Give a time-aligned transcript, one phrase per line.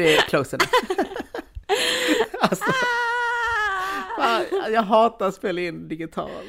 [0.00, 0.70] det är close enough.
[2.40, 2.64] alltså,
[4.20, 4.68] Ah!
[4.68, 6.46] jag hatar att spela in digitalt.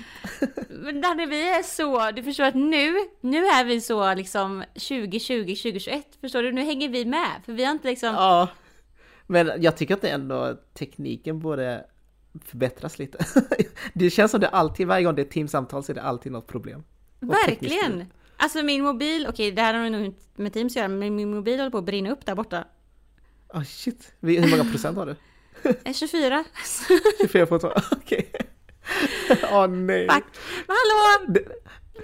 [0.70, 5.42] Men Danne, vi är så, du förstår att nu, nu är vi så liksom 2020,
[5.42, 6.52] 2021, förstår du?
[6.52, 8.48] Nu hänger vi med, för vi har inte liksom, Ja,
[9.28, 11.86] men jag tycker att det ändå tekniken borde
[12.46, 13.26] förbättras lite.
[13.94, 16.48] Det känns som det alltid, varje gång det är teamsamtal så är det alltid något
[16.48, 16.84] problem.
[17.20, 18.06] Verkligen!
[18.38, 21.36] Alltså min mobil, okej det här har nog inte med Teams att göra, men min
[21.36, 22.64] mobil håller på att brinna upp där borta.
[23.54, 25.16] Oh shit, hur många procent har du?
[25.84, 26.44] Är 24?
[27.22, 27.74] 24 procent?
[27.92, 28.32] Okej.
[29.52, 30.08] Åh nej.
[30.10, 30.24] Fuck!
[30.68, 31.26] Men hallå!
[31.34, 31.48] Det-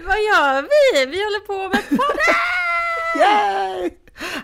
[0.06, 1.06] Vad gör vi?
[1.12, 2.36] Vi håller på med podden!
[3.20, 3.90] Yay!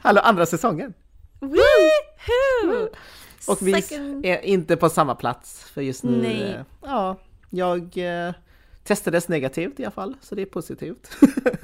[0.01, 0.93] Hallå, andra säsongen.
[1.39, 2.89] Woohoo!
[3.47, 6.17] Och vi Second- är inte på samma plats för just nu.
[6.21, 6.41] Nej.
[6.53, 8.33] eh, Ja, jag eh,
[8.83, 11.09] testades negativt i alla fall, så det är positivt.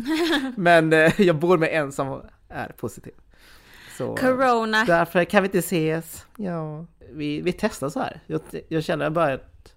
[0.56, 3.14] Men eh, jag bor med en som är positiv.
[4.00, 4.84] Så Corona.
[4.86, 6.26] därför kan vi inte ses.
[6.38, 8.20] Ja, vi, vi testar så här.
[8.28, 9.74] Jag, jag känner bara att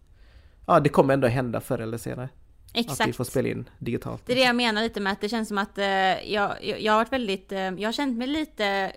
[0.67, 2.25] ja, det kommer ändå hända förr eller senare.
[2.25, 3.17] Att vi Exakt.
[3.17, 4.23] får spela in digitalt.
[4.27, 5.85] Det är det jag menar lite med att det känns som att eh,
[6.33, 8.93] jag, jag, har varit väldigt, eh, jag har känt mig lite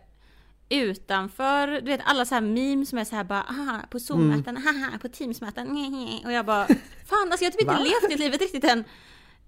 [0.70, 4.58] utanför, du vet alla så här memes som är så här bara aha, på zoom-möten,
[4.58, 5.68] haha, på teams-möten,
[6.26, 6.68] och jag bara
[7.06, 7.80] fan alltså jag har typ inte Va?
[7.80, 8.84] levt det livet riktigt än.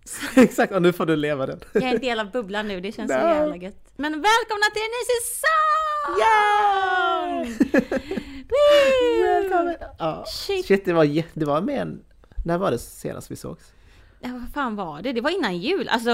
[0.35, 1.59] Exakt, och nu får du leva den.
[1.73, 3.91] Jag är en del av bubblan nu, det känns så jävla gött.
[3.95, 5.66] Men välkomna till en ny säsong!
[6.07, 7.45] Woo!
[9.23, 9.75] Välkommen!
[9.99, 10.65] Ja, Shit.
[10.65, 12.03] shit, det var, det var mer än...
[12.45, 13.73] När var det senast vi sågs?
[14.19, 15.13] Ja, vad fan var det?
[15.13, 16.09] Det var innan jul, alltså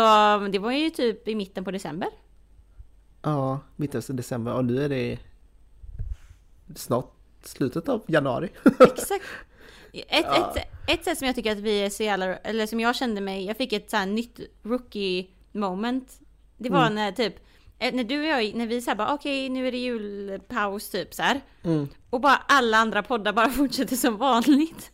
[0.52, 2.10] det var ju typ i mitten på december.
[3.22, 5.18] Ja, mitten av december och nu är det
[6.76, 7.14] snart
[7.44, 8.50] slutet av januari.
[8.80, 9.26] Exakt.
[9.94, 10.54] Ett, Ja.
[10.56, 13.22] ett, ett sätt som jag tycker att vi är så jävla, eller som jag kände
[13.22, 16.20] mig, jag fick ett så här nytt rookie moment.
[16.58, 16.96] Det var Mm.
[16.96, 17.36] när typ,
[17.92, 21.22] när du och jag, när vi såhär bara okej nu är det julpaus typ så
[21.22, 21.42] här.
[21.64, 21.88] Mm.
[22.10, 24.92] Och bara alla andra poddar bara fortsätter som vanligt.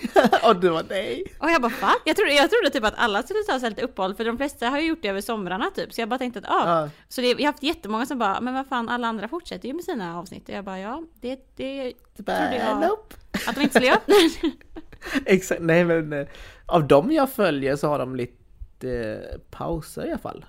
[0.44, 1.24] och du var nej.
[1.38, 3.82] Och jag bara fan, jag trodde, jag trodde typ att alla skulle ta sig lite
[3.82, 5.92] uppehåll för de flesta har ju gjort det över somrarna typ.
[5.92, 6.80] Så jag bara tänkte att ja.
[6.82, 6.90] Ja.
[7.08, 9.74] Så det, jag har haft jättemånga som bara, men vad fan alla andra fortsätter ju
[9.74, 10.48] med sina avsnitt.
[10.48, 13.16] Och jag bara ja, det, det Det bara, trodde jag nope.
[13.46, 14.00] att de inte skulle göra.
[15.26, 16.26] Exakt, nej men eh,
[16.66, 20.44] av dem jag följer så har de lite eh, pauser i alla fall.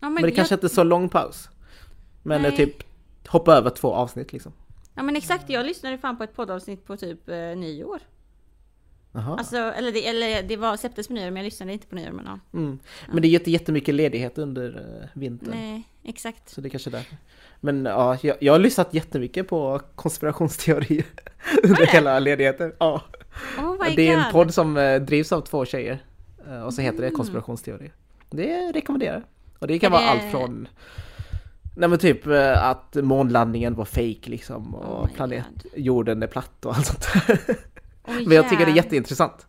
[0.00, 1.48] Ja, Men, det jag- kanske inte är så lång paus.
[2.22, 2.56] Men Nej.
[2.56, 2.76] typ
[3.26, 4.52] hoppa över två avsnitt liksom.
[4.94, 8.00] Ja men exakt, jag lyssnade fan på ett poddavsnitt på typ eh, nyår.
[9.12, 9.36] Jaha.
[9.38, 12.12] Alltså, eller det, eller det var, släpptes på nyår men jag lyssnade inte på nyår
[12.12, 12.38] men ja.
[12.58, 12.78] Mm.
[13.12, 15.50] Men det är jätte- jättemycket ledighet under eh, vintern.
[15.50, 16.48] Nej, exakt.
[16.48, 17.16] Så det är kanske är därför.
[17.60, 21.04] Men ja, jag, jag har lyssnat jättemycket på konspirationsteorier
[21.62, 21.86] under det?
[21.90, 22.72] hela ledigheten.
[22.78, 23.02] Ja.
[23.58, 24.24] Oh det är god.
[24.26, 25.98] en podd som eh, drivs av två tjejer.
[26.48, 27.16] eh, Och så heter det Mm.
[27.16, 27.92] konspirationsteorier.
[28.30, 29.22] Det rekommenderar jag.
[29.58, 30.68] Och det kan Är vara det- allt från
[31.78, 35.72] Nej men typ eh, att månlandningen var fake liksom Oh och my planet God.
[35.76, 37.38] jorden är platt och allt sånt där.
[38.08, 39.46] Oj, Men jag tycker det är jätteintressant.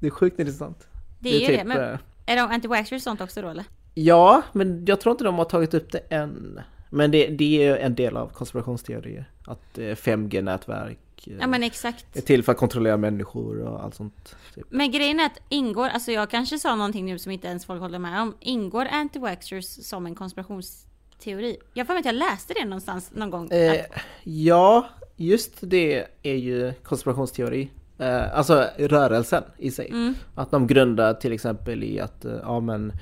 [0.00, 0.86] Det är sjukt intressant.
[1.18, 3.64] Det är ju det, men eh, är de anti-waxers sånt också då eller?
[3.94, 6.60] Ja, men jag tror inte de har tagit upp det än.
[6.90, 9.30] Men det, det är en del av konspirationsteorier.
[9.46, 12.16] Att eh, 5G-nätverk eh, Ja men exakt.
[12.16, 14.36] är till för att kontrollera människor och allt sånt.
[14.54, 14.66] Typ.
[14.70, 17.80] Men grejen är att ingår, alltså jag kanske sa någonting nu som inte ens folk
[17.80, 18.34] håller med om.
[18.40, 21.56] Ingår anti-waxers som en konspirationsteori?
[21.74, 23.50] Jag får att jag läste det någonstans någon gång.
[23.50, 23.84] Eh,
[24.24, 27.70] ja, just det är ju konspirationsteori.
[27.98, 29.88] Eh, alltså rörelsen i sig.
[29.88, 30.14] Mm.
[30.34, 32.92] Att de grundar till exempel i att eh, ja, men,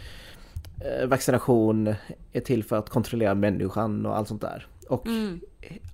[0.80, 1.94] eh, vaccination
[2.32, 4.66] är till för att kontrollera människan och allt sånt där.
[4.88, 5.40] Och Mm.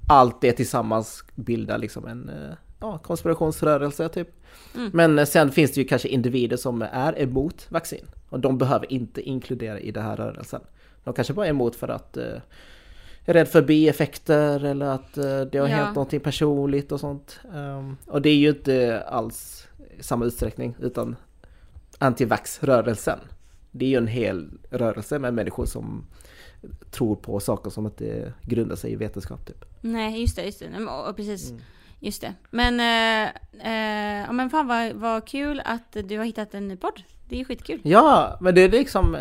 [0.08, 4.28] allt det tillsammans bildar liksom en eh, ja, konspirationsrörelse typ.
[4.74, 4.90] Mm.
[4.94, 8.06] Men eh, sen finns det ju kanske individer som är emot vaccin.
[8.28, 10.60] Och de behöver inte inkludera i den här rörelsen.
[11.04, 12.24] De kanske bara är emot för att eh,
[13.24, 15.76] är rädd för bieffekter eller att eh, det har Ja.
[15.76, 17.40] hänt någonting personligt och sånt.
[17.54, 19.66] Um, och det är ju inte alls
[20.00, 21.16] samma utsträckning utan
[21.98, 23.18] antivax-rörelsen.
[23.70, 26.06] Det är ju en hel rörelse med människor som
[26.90, 29.64] tror på saker som inte grundar sig i vetenskap typ.
[29.80, 30.86] Nej, just det, just det.
[30.86, 31.50] Och, precis.
[31.50, 31.62] Mm.
[32.00, 32.34] Just det.
[32.50, 37.02] Men, eh, eh, men fan vad, vad kul att du har hittat en ny podd.
[37.28, 37.80] Det är ju skitkul.
[37.82, 39.16] Ja, men det är liksom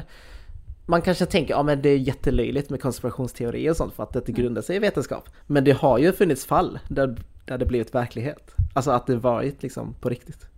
[0.86, 4.20] man kanske tänker, ja men det är jättelöjligt med konspirationsteorier och sånt för att det
[4.20, 5.30] inte grundar sig i vetenskap.
[5.48, 8.56] Men det har ju funnits fall där, där det blivit verklighet.
[8.74, 10.51] Alltså att det varit liksom på riktigt.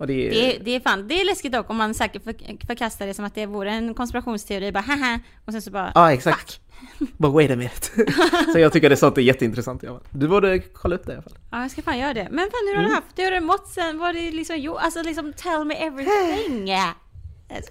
[0.00, 2.66] Och det är, Det, det är fan, det är läskigt dock om man säkert för,
[2.66, 6.12] förkastar det som att det vore en konspirationsteori, bara haha, och sen så bara Ja,
[6.12, 6.60] exakt.
[7.18, 7.86] But wait a minute.
[8.52, 9.84] så jag tycker det är sånt är jätteintressant.
[10.10, 11.38] Du borde kolla upp det i alla fall.
[11.50, 12.28] Ja, jag ska fan göra det.
[12.30, 12.88] Men fan, hur har Mm.
[12.90, 13.22] du haft det?
[13.22, 13.98] Hur har du mått sen?
[13.98, 14.76] Vad du liksom gjort?
[14.80, 16.70] Alltså liksom, tell me everything!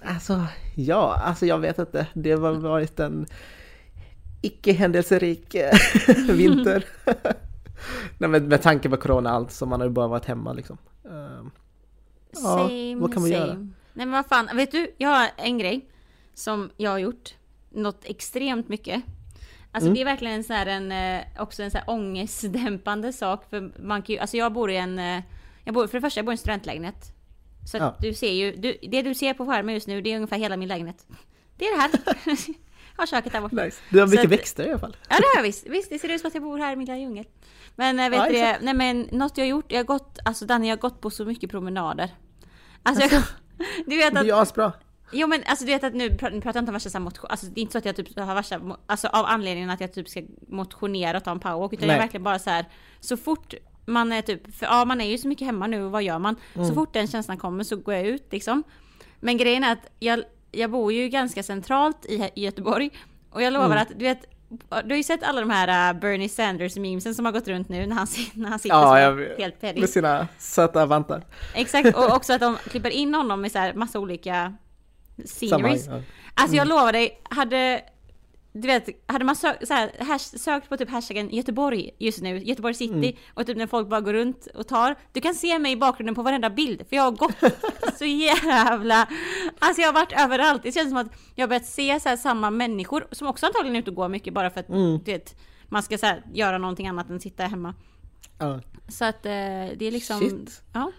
[0.04, 2.06] Alltså, ja, alltså jag vet inte.
[2.14, 3.26] Det har varit en
[4.42, 5.72] icke händelserik eh,
[6.28, 6.84] vinter.
[8.18, 10.52] Nej men med tanke på corona och allt så man har ju bara varit hemma
[10.52, 10.78] liksom.
[11.04, 11.50] Ehm,
[12.32, 13.46] Ja, Same, vad kan man same.
[13.46, 13.54] göra?
[13.92, 15.88] Nej men vad fan, vet du, jag har en grej
[16.34, 17.34] som jag har gjort
[17.70, 19.02] något extremt mycket.
[19.72, 19.94] Alltså Mm.
[19.94, 23.72] det är verkligen en sån här en, eh, också en sån här ångestdämpande sak för
[23.82, 25.22] man kan ju, alltså jag bor i en, eh,
[25.64, 27.12] jag bor, för det första jag bor i en studentlägenhet.
[27.70, 27.94] Så Ja.
[28.00, 30.56] du ser ju, du, det du ser på skärmen just nu det är ungefär hela
[30.56, 31.06] min lägenhet.
[31.56, 31.90] Det är det här.
[33.00, 33.56] har köket där borta.
[33.64, 33.80] Nice.
[33.90, 34.96] Du har mycket att- växter i alla fall.
[35.08, 35.66] Ja det har jag visst.
[35.66, 37.24] Visst, det ser ut som att jag bor här i min lilla djungel.
[37.76, 40.46] Men äh, vet Ja, det, nej men något jag har gjort, jag har gått, alltså
[40.46, 42.10] Danny jag har gått på så mycket promenader.
[42.82, 43.22] Alltså jag,
[43.86, 44.72] du vet Det är att, asbra.
[45.12, 47.26] jo men alltså du vet att nu pra- nu pratar jag inte om värsta motion,
[47.30, 49.92] alltså det är inte så att jag typ har värsta, alltså av anledningen att jag
[49.92, 52.04] typ ska motionera och ta en powerwalk utan jag är Nej.
[52.06, 52.64] verkligen bara så här
[53.00, 53.54] så fort
[53.86, 56.18] man är typ, för ja man är ju så mycket hemma nu och vad gör
[56.18, 56.36] man?
[56.54, 56.68] Mm.
[56.68, 58.62] Så fort den känslan kommer så går jag ut liksom.
[59.20, 62.90] Men grejen är att jag, jag bor ju ganska centralt i, i Göteborg
[63.30, 63.78] och jag lovar Mm.
[63.78, 64.20] att du vet
[64.84, 67.68] du har ju sett alla de här uh, Bernie Sanders memesen som har gått runt
[67.68, 69.38] nu när han, när han sitter Ja, vet.
[69.38, 69.80] helt pedig.
[69.80, 71.22] Med sina söta vantar.
[71.54, 74.54] Exakt, och också att de klipper in honom med så här massa olika
[75.24, 75.84] sceneries.
[75.84, 76.02] Samma, ja.
[76.34, 77.80] Alltså jag lovar dig, hade
[78.52, 82.38] du vet, hade man sö så här, hash sökt på typ hashtaggen Göteborg just nu,
[82.38, 83.14] Göteborg city, Mm.
[83.34, 86.14] och typ när folk bara går runt och tar, du kan se mig i bakgrunden
[86.14, 87.36] på varenda bild, för jag har gått
[87.98, 89.08] så jävla,
[89.58, 92.16] alltså jag har varit överallt, det känns som att jag har börjat se så här
[92.16, 94.98] samma människor, som också antagligen är ute och går mycket bara för att Mm.
[95.04, 95.36] du vet,
[95.68, 97.74] man ska så här, göra någonting annat än sitta hemma.
[98.38, 98.60] Ja.
[98.88, 99.30] Så att eh,
[99.76, 100.62] det är liksom, Shit.
[100.74, 100.92] ja.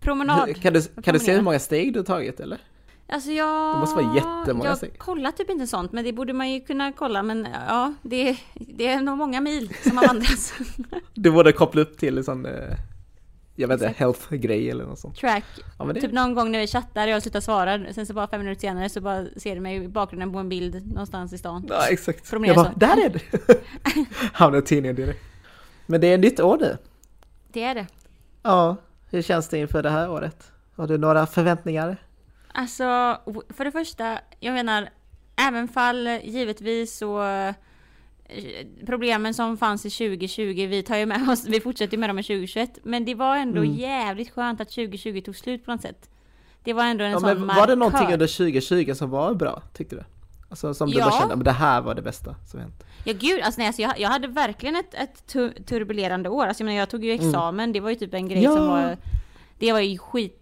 [0.00, 0.62] Promenad.
[0.62, 2.58] Kan du, kan du se hur många steg du har tagit eller?
[3.12, 3.74] Alltså jag...
[3.74, 4.98] Det måste vara jättemånga Jag steg.
[4.98, 7.22] kollar typ inte sånt, men det borde man ju kunna kolla.
[7.22, 10.54] Men ja, det, det är nog många mil som har vandrats.
[11.14, 12.52] Du borde koppla upp till en sån, eh,
[13.56, 15.16] jag vet inte, health-grej eller något sånt.
[15.16, 15.44] Track.
[15.78, 18.28] Ja det, Typ någon gång när vi chattar och jag slutar svara, sen så bara
[18.28, 21.38] fem minuter senare så bara ser du mig i bakgrunden på en bild någonstans i
[21.38, 21.66] stan.
[21.68, 22.30] ja exakt.
[22.30, 22.78] Promenera Jag bara, så.
[22.78, 23.20] där är du!
[24.32, 25.20] Hamnar i tidningen direkt.
[25.86, 26.76] Men det är nytt år nu.
[27.52, 27.86] Det är det.
[28.42, 28.76] Ja,
[29.10, 30.52] hur känns det inför det här året?
[30.76, 31.96] Har du några förväntningar?
[32.54, 32.84] Alltså,
[33.48, 34.88] för det första, jag menar,
[35.48, 37.54] även fall givetvis så eh,
[38.86, 42.22] problemen som fanns i 2020, vi tar ju med oss, vi fortsätter med dem i
[42.22, 43.74] 2021, men det var ändå Mm.
[43.74, 46.10] jävligt skönt att 2020 tog slut på något sätt.
[46.64, 48.12] Det var ändå en Ja, sån men var det någonting markör.
[48.12, 50.02] under 2020 som var bra, tyckte du?
[50.48, 51.04] Alltså som du Ja.
[51.04, 52.84] bara kände, men det här var det bästa som hänt.
[53.04, 56.46] Ja gud, alltså, nej, alltså jag, jag hade verkligen ett, ett tu- turbulerande år.
[56.46, 58.50] Alltså, jag, menar, jag tog ju examen, det var ju typ en grej Mm.
[58.52, 58.56] Ja.
[58.56, 58.96] som var...
[59.58, 60.39] Det var ju skit,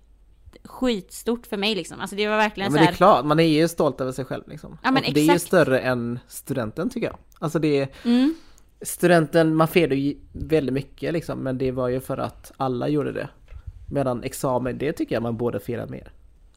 [0.65, 2.01] skitstort för mig liksom.
[2.01, 4.01] Alltså det var Ja, verkligen men så det här, är klart, man är ju stolt
[4.01, 4.79] över sig själv liksom.
[4.83, 5.47] Ja, men Och det är ju exakt.
[5.47, 7.17] större än studenten tycker jag.
[7.39, 8.35] Alltså det är, mm,
[8.83, 13.13] studenten, man firade ju väldigt mycket liksom, men det var ju för att alla gjorde
[13.13, 13.29] det.
[13.91, 16.13] Medan examen, det tycker jag man borde fira mer.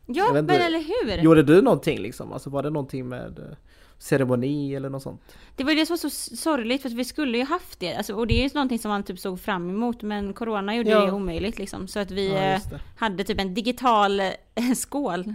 [0.06, 0.80] Ja, men eller
[1.18, 1.24] hur?
[1.24, 2.33] Gjorde du någonting liksom?
[2.33, 3.57] Alltså var det någonting med eh,
[4.01, 5.21] ceremoni eller något sånt?
[5.56, 7.95] Det var det som var så sorgligt för att vi skulle ju haft det.
[7.95, 10.89] Alltså, och det är ju någonting som man typ såg fram emot men Corona gjorde
[10.89, 11.06] Ja.
[11.06, 11.88] det omöjligt liksom.
[11.88, 12.62] Så att vi Ja, eh,
[12.98, 14.31] hade typ en digital eh,
[14.75, 15.34] skål.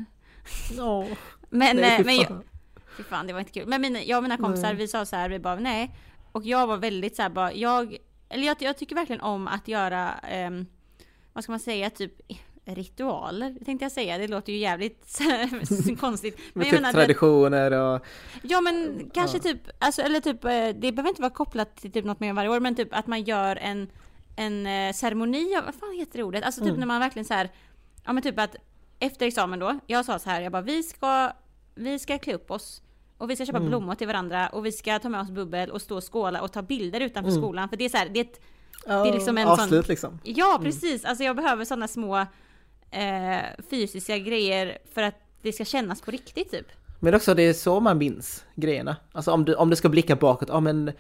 [0.77, 1.07] Ja,
[1.51, 2.43] Men, nej, eh, men jag, fan.
[2.97, 3.69] fy fan det var inte kul.
[3.69, 5.95] Men mina, jag och mina kompisar vi sa så här, vi bara nej.
[6.33, 7.97] Och jag var väldigt så här bara, jag,
[8.29, 10.67] eller jag, jag tycker verkligen om att göra, ehm,
[11.33, 12.13] vad ska man säga, typ
[12.67, 14.19] ritualer tänkte jag säga.
[14.19, 15.21] Det låter ju jävligt
[16.01, 16.39] konstigt.
[16.55, 18.07] Men jag typ menar, det, traditioner och...
[18.43, 19.43] Ja men kanske Ja.
[19.43, 22.49] typ, alltså, eller typ, eh, det behöver inte vara kopplat till typ något mer varje
[22.51, 23.89] år, men typ att man gör en,
[24.37, 26.45] en eh, ceremoni, av- vad fan heter det ordet?
[26.45, 26.81] Alltså typ Mm.
[26.81, 27.51] när man verkligen så här,
[28.05, 28.57] ja men typ att
[28.99, 31.33] efter examen då, jag sa så här, jag bara vi ska,
[31.75, 32.83] vi ska klä upp oss
[33.19, 33.69] och vi ska köpa Mm.
[33.69, 36.53] blommor till varandra och vi ska ta med oss bubbel och stå och skåla och
[36.53, 37.43] ta bilder utanför Mm.
[37.43, 38.41] skolan för det är så här, det är ett,
[38.87, 40.19] Ja, är liksom en sån- avslut liksom.
[40.25, 42.27] ja precis, alltså jag behöver sådana små
[42.91, 46.67] eh, fysiska grejer för att det ska kännas på riktigt typ.
[47.01, 48.97] Men också det är så man minns grejerna.
[49.13, 50.93] Alltså om du, om du ska blicka bakåt, ja men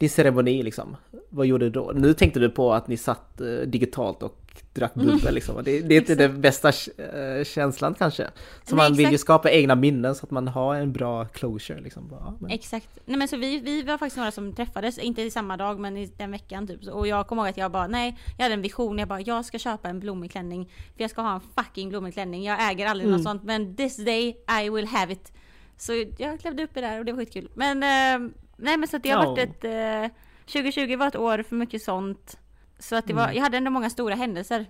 [0.00, 0.96] din ceremoni liksom,
[1.30, 1.92] vad gjorde du då?
[1.94, 4.36] Nu tänkte du på att ni satt eh, digitalt och
[4.74, 5.06] drack Mm.
[5.06, 5.64] bubbel liksom.
[5.64, 8.24] Det, det är inte den bästa eh, känslan kanske.
[8.64, 9.20] Så Nej, man vill ju exakt.
[9.20, 12.08] skapa egna minnen så att man har en bra closure liksom.
[12.10, 12.88] Ja, men, Exakt.
[13.04, 15.96] Nej men så vi, vi var faktiskt några som träffades, inte i samma dag men
[15.96, 16.88] i den veckan typ.
[16.88, 19.44] Och jag kommer ihåg att jag bara nej, jag hade en vision, jag bara jag
[19.44, 20.64] ska köpa en blommig klänning.
[20.96, 22.44] För jag ska ha en fucking blommig klänning.
[22.44, 23.16] Jag äger aldrig Mm.
[23.20, 25.32] något sånt men this day I will have it.
[25.76, 27.48] Så jag klävde upp det där och det var skitkul.
[27.54, 28.30] Men eh,
[28.60, 29.64] nej men så att det har varit ett...
[29.64, 32.38] Eh, 2020 var ett år för mycket sånt.
[32.78, 33.36] Så att det var, Mm.
[33.36, 34.66] jag hade ändå många stora händelser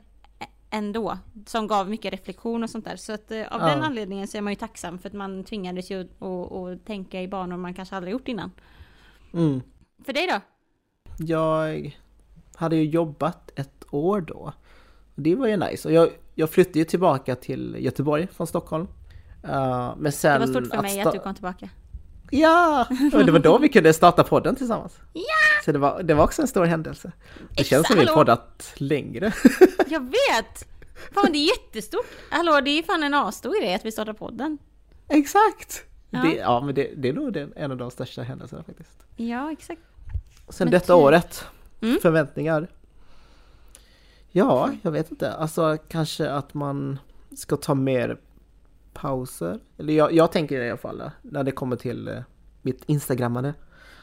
[0.71, 1.19] ändå.
[1.47, 2.97] Som gav mycket reflektion och sånt där.
[2.97, 5.91] Så att eh, av den anledningen så är man ju tacksam för att man tvingades
[5.91, 8.51] ju att, att, att tänka i banor man kanske aldrig gjort innan.
[9.33, 9.61] mm.
[10.05, 10.41] För dig då?
[11.19, 11.97] Jag
[12.55, 14.53] hade ju jobbat ett år då.
[15.15, 15.89] Det var ju nice.
[15.89, 18.89] Och jag, jag flyttade ju tillbaka till Göteborg från Stockholm.
[19.45, 21.69] Uh, men sen det var stort för mig att, att du kom tillbaka.
[22.31, 22.87] Ja!
[23.13, 24.99] Och det var då vi kunde starta podden tillsammans.
[25.13, 25.23] Ja!
[25.65, 27.13] Så det var, det var också en stor händelse.
[27.57, 29.33] Det känns som vi poddat längre.
[29.87, 30.67] Jag vet!
[31.15, 32.07] Fan det är jättestort.
[32.31, 34.59] Hallå det är fan en asstor grej att vi startar podden.
[35.09, 35.85] Exakt!
[36.11, 39.07] Ja, det, ja men det, det är nog den, en av de största händelserna faktiskt.
[39.17, 39.83] Ja exakt.
[40.49, 41.45] Sen men detta året,
[41.81, 41.99] mm.
[42.03, 42.69] förväntningar.
[44.31, 45.33] Ja, jag vet inte.
[45.33, 46.99] Alltså kanske att man
[47.37, 48.19] ska ta mer
[48.93, 49.61] pauser.
[49.79, 52.21] Eller jag, jag tänker i alla fall när det kommer till eh,
[52.63, 53.55] mitt instagrammande.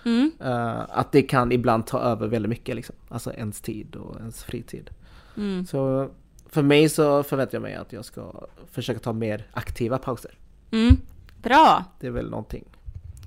[0.06, 0.32] Mm.
[0.41, 2.96] Uh, att det kan ibland ta över väldigt mycket liksom.
[3.10, 4.89] Alltså ens tid och ens fritid.
[5.38, 5.65] Mm.
[5.65, 6.10] Så
[6.50, 10.32] för mig så förväntar jag mig att jag ska försöka ta mer aktiva pauser.
[10.72, 10.98] Mm.
[11.41, 11.84] Bra!
[12.00, 12.65] Det är väl någonting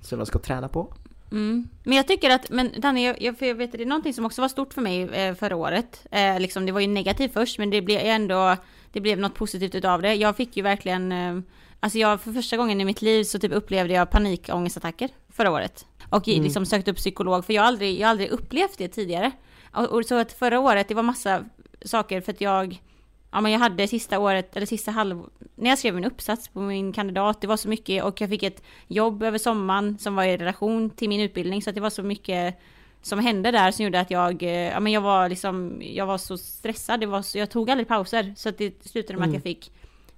[0.03, 0.95] som jag ska träna på.
[1.33, 1.69] Mm.
[1.83, 4.41] Men jag tycker att, men Danny, jag, för jag vet det är någonting som också
[4.41, 6.07] var stort för mig eh, förra året.
[6.11, 8.57] Eh, liksom, det var ju negativt först, men det blev ändå,
[8.93, 10.15] det blev något positivt utav det.
[10.15, 11.39] Jag fick ju verkligen, eh,
[11.81, 15.87] alltså jag för första gången i mitt liv så typ upplevde jag panikångestattacker förra året.
[16.09, 16.43] Och mm.
[16.43, 19.31] liksom sökte upp psykolog, för jag har aldrig, jag har aldrig upplevt det tidigare.
[19.73, 21.45] Och, och så att förra året, det var massa
[21.85, 22.83] saker för att jag,
[23.31, 25.23] ja men jag hade sista året, eller sista halv...
[25.55, 28.43] När jag skrev min uppsats på min kandidat, det var så mycket och jag fick
[28.43, 31.91] ett jobb över sommaren som var i relation till min utbildning, så att det var
[31.91, 32.61] så mycket
[33.03, 36.19] som hände där som gjorde att jag, eh, ja men jag var liksom, jag var
[36.19, 39.31] så stressad, det var så, jag tog aldrig pauser, så att det slutade med mm.
[39.31, 39.73] att jag fick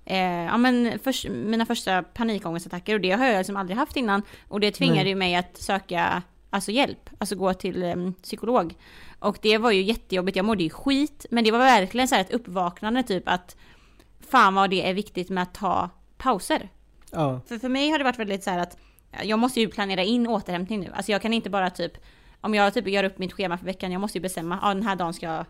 [0.05, 4.23] Eh, ja men för, mina första panikångestattacker och det har jag liksom aldrig haft innan.
[4.49, 8.75] Och det tvingade ju mig att söka alltså hjälp, alltså gå till eh, psykolog.
[9.19, 11.27] Och det var ju jättejobbigt, jag mådde ju skit.
[11.31, 13.57] Men det var verkligen så här ett uppvaknande typ att
[14.31, 16.69] fan vad det är viktigt med att ta pauser.
[17.11, 17.41] Ja.
[17.47, 18.79] För för mig har det varit väldigt så här att
[19.23, 20.91] jag måste ju planera in återhämtning nu.
[20.95, 21.93] Alltså jag kan inte bara typ,
[22.43, 24.83] om jag typ gör upp mitt schema för veckan, jag måste ju bestämma, ja den
[24.83, 25.45] här dagen ska jag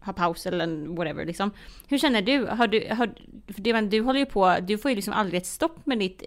[0.00, 1.50] ha paus eller whatever liksom.
[1.88, 2.46] Hur känner du?
[2.46, 3.10] Har du, har,
[3.52, 6.22] för det, du håller ju på, du får ju liksom aldrig ett stopp med ditt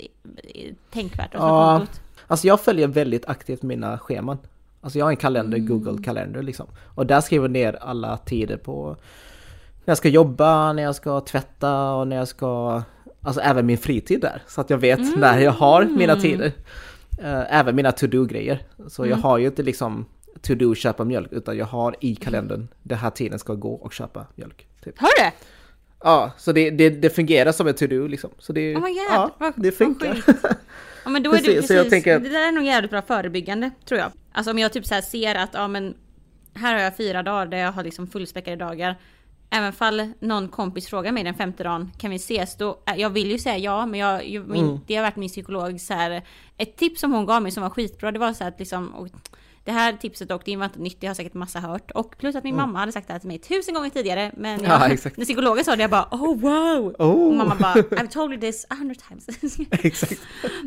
[0.92, 1.30] tänkvärt.
[1.34, 1.86] Ja,
[2.28, 4.38] alltså jag följer väldigt aktivt mina scheman.
[4.82, 5.70] Alltså jag har en kalender, mm.
[5.70, 6.68] Google kalender liksom.
[6.96, 8.98] Och där skriver jag ner alla tider på
[9.86, 12.84] när jag ska jobba, när jag ska tvätta och när jag ska...
[13.22, 14.42] Alltså även min fritid där.
[14.48, 15.20] Så att jag vet mm.
[15.20, 16.52] när jag har mina tider.
[17.20, 18.64] Uh, även mina to-do-grejer.
[18.88, 19.10] Så mm.
[19.10, 20.06] jag har ju inte liksom
[20.42, 24.28] to-do köpa mjölk utan jag har i kalendern den här tiden ska gå och köpa
[24.36, 24.68] mjölk.
[24.84, 25.00] Typ.
[25.00, 25.32] Har du?
[26.04, 28.30] Ja, så det, det, det fungerar som ett to-do liksom.
[28.40, 30.24] Så det, oh my God, ja, vad, det funkar.
[31.04, 32.20] ja men då är det precis, jag tänker...
[32.20, 34.12] det där är nog jävligt bra förebyggande tror jag.
[34.32, 35.96] Alltså om jag typ så ser att, ja men
[36.54, 38.96] här har jag fyra dagar där jag har liksom fullspäckade dagar.
[39.56, 42.58] Även fall någon kompis frågar mig den femte dagen, kan vi ses?
[42.58, 44.80] Då, äh, jag vill ju säga ja, men jag, min, mm.
[44.88, 46.22] det har varit min psykolog så här,
[46.58, 49.08] Ett tips som hon gav mig som var skitbra, det var så att liksom, och,
[49.66, 51.92] det här tipset dock, det var inte nytt, det har säkert massa hört.
[51.92, 52.68] Och plus att min mm.
[52.68, 54.32] mamma hade sagt det här till mig tusen gånger tidigare.
[54.38, 56.96] Men jag, ja, när psykologen sa det, jag bara oh wow!
[57.00, 57.28] Oh.
[57.28, 59.58] Och mamma bara I've told you this a hundred times.
[59.72, 60.22] exakt.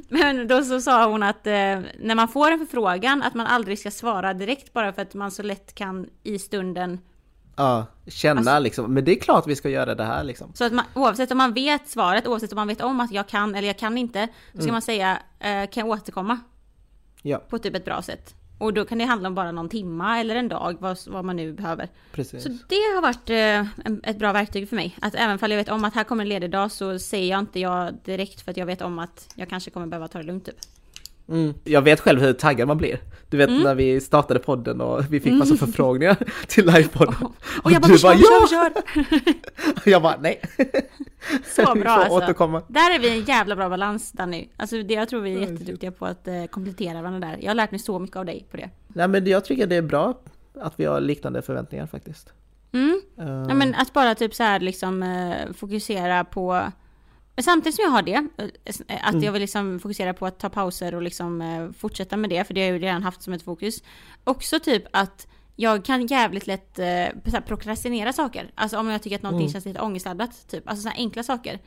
[0.08, 3.78] Men då så sa hon att eh, när man får en förfrågan, att man aldrig
[3.78, 6.98] ska svara direkt bara för att man så lätt kan i stunden
[7.58, 10.52] Ja, känna alltså, liksom, men det är klart vi ska göra det här liksom.
[10.54, 13.28] Så att man, oavsett om man vet svaret, oavsett om man vet om att jag
[13.28, 14.72] kan eller jag kan inte, så ska mm.
[14.72, 16.38] man säga, eh, kan jag återkomma?
[17.22, 17.38] Ja.
[17.38, 18.34] På typ ett bra sätt.
[18.58, 21.36] Och då kan det handla om bara någon timma eller en dag, vad, vad man
[21.36, 21.88] nu behöver.
[22.12, 22.42] Precis.
[22.42, 24.96] Så det har varit eh, ett bra verktyg för mig.
[25.00, 27.38] Att även om jag vet om att här kommer en ledig dag så säger jag
[27.38, 30.24] inte jag direkt för att jag vet om att jag kanske kommer behöva ta det
[30.24, 30.56] lugnt typ.
[31.28, 31.54] Mm.
[31.64, 33.00] Jag vet själv hur taggad man blir.
[33.28, 33.62] Du vet mm.
[33.62, 35.58] när vi startade podden och vi fick massa mm.
[35.58, 36.16] förfrågningar
[36.46, 37.14] till livepodden.
[37.20, 37.32] Och,
[37.64, 38.46] och jag bara, du bara ja!
[38.50, 38.72] Kör,
[39.84, 39.90] kör.
[39.90, 40.40] jag bara nej.
[41.56, 42.16] Så bra alltså.
[42.16, 42.62] Återkomma.
[42.68, 44.48] Där är vi en jävla bra balans Danny.
[44.56, 47.38] Alltså det, jag tror vi är jätteduktiga på att eh, komplettera varandra där.
[47.40, 48.70] Jag har lärt mig så mycket av dig på det.
[48.88, 50.20] Nej men jag tycker det är bra
[50.60, 52.32] att vi har liknande förväntningar faktiskt.
[52.72, 53.00] Mm.
[53.20, 53.46] Uh.
[53.48, 56.72] Ja men att bara typ så här liksom eh, fokusera på
[57.38, 58.26] men samtidigt som jag har det,
[58.88, 59.24] eh, att mm.
[59.24, 62.54] jag vill liksom fokusera på att ta pauser och liksom eh, fortsätta med det, för
[62.54, 63.82] det har jag ju redan haft som ett fokus.
[64.24, 65.26] Också typ att
[65.56, 68.50] jag kan jävligt lätt eh, prokrastinera saker.
[68.54, 69.52] Alltså om jag tycker att någonting mm.
[69.52, 70.68] känns lite ångestladdat, typ.
[70.68, 71.58] Alltså sådana enkla saker.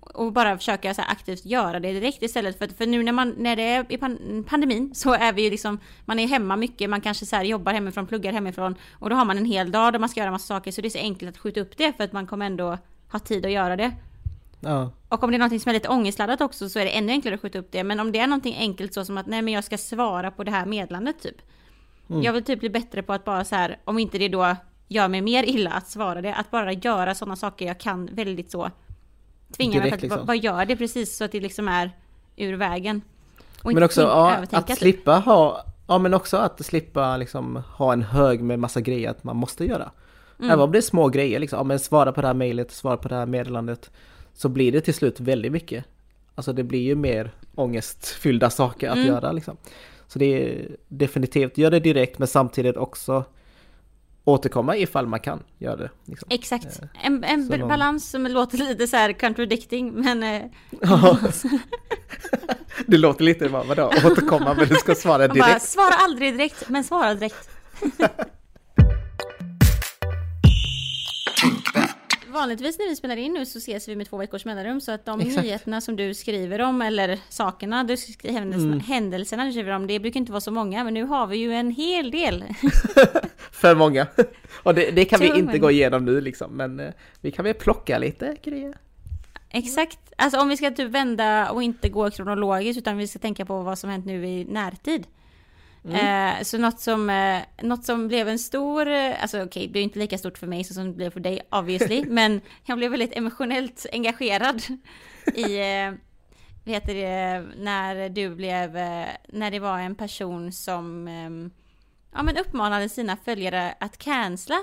[0.00, 3.56] Och bara försöka så aktivt göra det direkt istället för, för nu när, man, när
[3.56, 3.98] det är i
[4.42, 8.06] pandemin så är vi ju liksom, man är hemma mycket, man kanske så jobbar hemifrån,
[8.06, 10.70] pluggar hemifrån och då har man en hel dag där man ska göra massa saker
[10.70, 12.78] så det är så enkelt att skjuta upp det för att man kommer ändå
[13.12, 13.92] ha tid att göra det.
[14.66, 14.90] Ja.
[15.08, 17.34] Och om det är någonting som är lite ångestladdat också så är det ännu enklare
[17.34, 17.84] att skjuta upp det.
[17.84, 20.44] Men om det är någonting enkelt så som att nej men jag ska svara på
[20.44, 21.36] det här meddelandet typ.
[22.10, 22.22] Mm.
[22.22, 24.56] Jag vill typ bli bättre på att bara så här, om inte det då
[24.88, 28.50] gör mig mer illa att svara det, att bara göra sådana saker jag kan väldigt
[28.50, 28.70] så.
[29.56, 30.26] Tvinga mig att liksom.
[30.26, 31.90] bara göra det precis så att det liksom är
[32.36, 33.02] ur vägen.
[33.62, 34.78] Och men också ja, att typ.
[34.78, 39.24] slippa ha, ja men också att slippa liksom ha en hög med massa grejer att
[39.24, 39.90] man måste göra.
[40.38, 40.50] Mm.
[40.50, 42.96] Även om det är små grejer liksom, ja men svara på det här mejlet, svara
[42.96, 43.90] på det här meddelandet
[44.36, 45.84] så blir det till slut väldigt mycket
[46.34, 49.08] Alltså det blir ju mer ångestfyllda saker att Mm.
[49.08, 49.56] göra liksom.
[50.08, 53.24] Så det är definitivt, gör det direkt men samtidigt också
[54.24, 55.90] återkomma ifall man kan göra det.
[56.04, 56.28] Liksom.
[56.30, 56.80] Exakt.
[57.02, 60.42] En, en så någon- balans som låter lite så här contradicting men eh,
[62.86, 65.62] det låter lite, vad- vadå, återkomma men du ska svara man bara direkt.
[65.68, 67.48] svara aldrig direkt men svara direkt.
[72.36, 75.04] Vanligtvis när vi spelar in nu så ses vi med två veckors mellanrum så att
[75.04, 75.42] de Exakt.
[75.44, 78.80] nyheterna som du skriver om eller sakerna, du skri- händelserna, Mm.
[78.80, 81.52] händelserna du skriver om, det brukar inte vara så många men nu har vi ju
[81.52, 82.44] en hel del.
[83.52, 84.06] För många.
[84.62, 86.90] Och det, det kan vi Too inte gå igenom nu liksom, men eh,
[87.20, 88.74] vi kan väl plocka lite grejer.
[89.50, 89.98] Exakt.
[90.16, 93.62] Alltså om vi ska typ vända och inte gå kronologiskt utan vi ska tänka på
[93.62, 95.06] vad som hänt nu i närtid.
[95.94, 99.84] Eh, så något som, eh, något som blev en stor, eh, alltså okej, det blev
[99.84, 103.16] inte lika stort för mig som det blev för dig obviously, men jag blev väldigt
[103.16, 104.62] emotionellt engagerad
[105.34, 105.92] i, eh,
[106.64, 111.50] vad heter det, när du blev, eh, när det var en person som, eh,
[112.12, 114.58] ja men uppmanade sina följare att cancella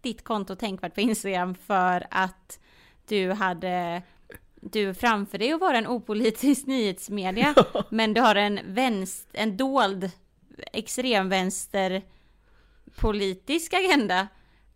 [0.00, 2.60] ditt konto tänkvärt på Instagram för att
[3.08, 4.02] du hade
[4.60, 7.54] du framför dig att vara en opolitisk nyhetsmedia
[7.88, 10.10] men du har en vänst, en dold
[10.72, 12.02] extremvänster
[12.96, 14.28] politisk agenda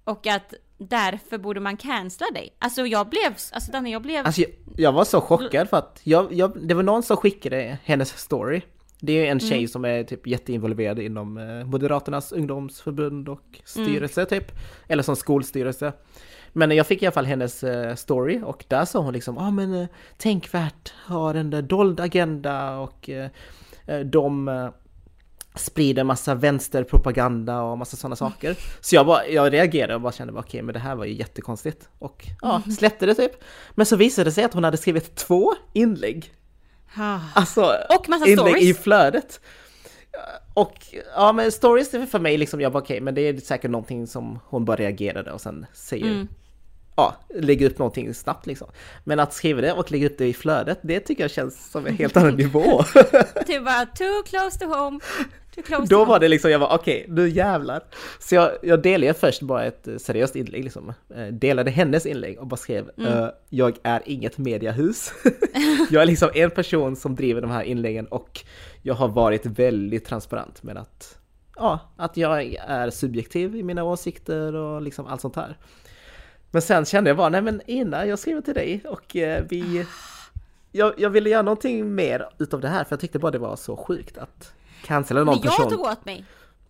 [0.04, 2.56] och att därför borde man cancella dig.
[2.58, 6.00] Alltså jag blev, alltså Danne jag blev, Alltså jag, jag var så chockad för att
[6.02, 8.62] jag, jag, det var någon som skickade hennes story.
[9.00, 9.68] Det är en tjej Mm.
[9.68, 14.52] som är typ jätteinvolverad inom eh, Moderaternas ungdomsförbund och styrelse typ.
[14.88, 15.92] Eller som skolstyrelse.
[16.52, 19.46] Men jag fick i alla fall hennes eh, story och där sa hon liksom, ja
[19.46, 23.10] ah, men eh, tänkvärt har en dold agenda och
[24.04, 24.48] de
[25.54, 28.56] sprider massa vänsterpropaganda och massa sådana saker.
[28.80, 31.88] Så jag, bara, jag reagerade och bara kände, okej men det här var ju jättekonstigt.
[31.98, 33.32] Och ja, släppte det typ.
[33.74, 36.34] Men så visade det sig att hon hade skrivit två inlägg.
[37.34, 37.62] Alltså
[37.98, 38.64] Och massa inlägg stories.
[38.64, 39.40] i flödet.
[40.54, 40.74] Och
[41.16, 44.06] ja men stories är för mig liksom, jag bara okej men det är säkert någonting
[44.06, 46.28] som hon bara reagerade och sen säger Mm.
[46.96, 48.68] Ja, lägga upp någonting snabbt liksom.
[49.04, 51.86] Men att skriva det och lägga upp det i flödet, det tycker jag känns som
[51.86, 52.82] en helt annan nivå.
[53.46, 55.00] du bara too close to home,
[55.54, 56.08] too close to Då home.
[56.08, 57.82] var det liksom, jag var okej, nu jävlar.
[58.18, 60.92] Så jag, jag delade först bara ett eh, seriöst inlägg liksom.
[61.14, 65.12] Eh, Delade hennes inlägg och bara skrev eh, Jag är inget mediahus.
[65.90, 68.40] jag är liksom en person som driver de här inläggen och
[68.82, 71.18] jag har varit väldigt transparent med att
[71.56, 75.56] Ja, att jag är subjektiv i mina åsikter och liksom allt sånt här.
[76.52, 79.86] Men sen kände jag bara, nej men Ina, jag skriver till dig och eh, vi...
[80.72, 83.56] Jag, jag ville göra någonting mer utav det här för jag tyckte bara det var
[83.56, 84.52] så sjukt att
[84.84, 85.70] cancella någon Men jag person.
[85.70, 86.24] tog åt mig.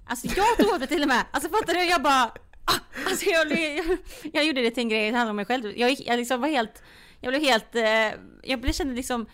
[0.07, 1.25] Alltså jag tog åt mig till och med.
[1.31, 1.85] Alltså fattar du?
[1.85, 2.23] Jag bara...
[2.64, 2.75] ah,
[3.09, 3.99] Alltså jag, jag,
[4.33, 5.73] jag gjorde det till en grej, det handlade om mig själv.
[5.79, 6.83] Jag, jag liksom var helt...
[7.21, 7.75] Jag blev helt...
[7.75, 9.27] Eh, jag blev, kände liksom...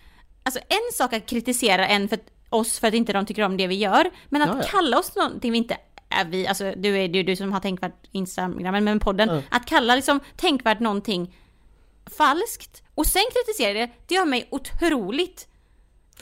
[0.43, 2.19] Alltså en sak att kritisera en för
[2.51, 4.11] oss för att inte de tycker om det vi gör.
[4.29, 4.69] Men att Ja, ja.
[4.71, 5.77] kalla oss någonting vi inte
[6.11, 9.29] är vi, alltså du är är du som har tänkvärt Instagram, men podden.
[9.29, 9.43] Mm.
[9.51, 11.37] Att kalla liksom tänkvärt någonting
[12.17, 15.49] falskt och sen kritisera det, det gör mig otroligt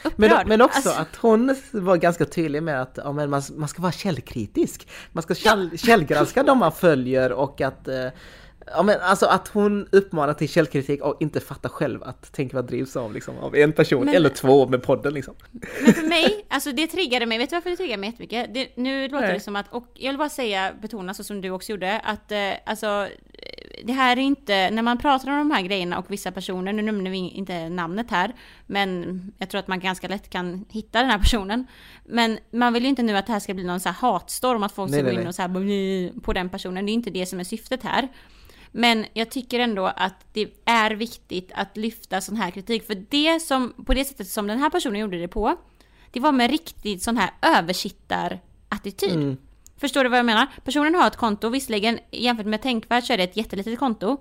[0.02, 0.46] Men, upprörd.
[0.46, 3.82] men också Alltså- att hon var ganska tydlig med att ja, men man, man ska
[3.82, 4.88] vara källkritisk.
[5.12, 8.06] Man ska käll, källgranska de man följer och att eh,
[8.74, 12.66] Ja men alltså att hon uppmanar till källkritik och inte fattar själv att tänk vad
[12.66, 15.34] drivs av liksom av en person Men- eller två med podden liksom.
[15.84, 18.54] Men för mig, alltså det triggade mig, vet du varför det triggade mig jättemycket?
[18.54, 19.34] Det, nu låter Nej.
[19.34, 22.32] det som att, och jag vill bara säga, betona så som du också gjorde, att
[22.32, 26.06] eh, alltså eh, det här är inte, när man pratar om de här grejerna och
[26.08, 28.34] vissa personer, nu nämner vi inte namnet här,
[28.66, 31.66] men jag tror att man ganska lätt kan hitta den här personen.
[32.04, 34.62] Men man vill ju inte nu att det här ska bli någon så här hatstorm,
[34.62, 37.10] att folk Nej, ska gå in och så här på den personen, det är inte
[37.10, 38.08] det som är syftet här.
[38.78, 42.86] Men jag tycker ändå att det är viktigt att lyfta sån här kritik.
[42.86, 45.56] För det som, på det sättet som den här personen gjorde det på,
[46.10, 49.14] det var med riktigt sån här översittarattityd.
[49.14, 49.36] Mm.
[49.76, 50.46] Förstår du vad jag menar?
[50.64, 54.16] Personen har ett konto, visserligen jämfört med tänkvärt så är det ett jättelitet konto.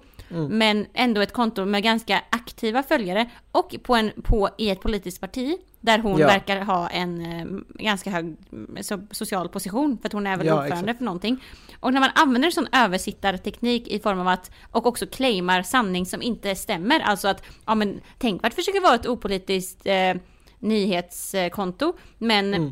[0.50, 3.30] Men ändå ett konto med ganska aktiva följare.
[3.52, 5.58] Och på en, på, i ett politiskt parti.
[5.86, 6.28] Där hon Ja.
[6.28, 7.46] verkar ha en eh,
[7.84, 9.98] ganska hög mm, so, social position.
[10.02, 10.98] För att hon är väl Ja, ordförande exakt.
[10.98, 11.44] för någonting.
[11.80, 16.22] Och när man använder sån översittarteknik i form av att, och också claimar sanning som
[16.22, 17.00] inte stämmer.
[17.00, 20.14] Alltså att, ja men tänkvärt försöker vara ett opolitiskt eh,
[20.60, 21.94] nyhetskonto.
[22.18, 22.72] Men Mm.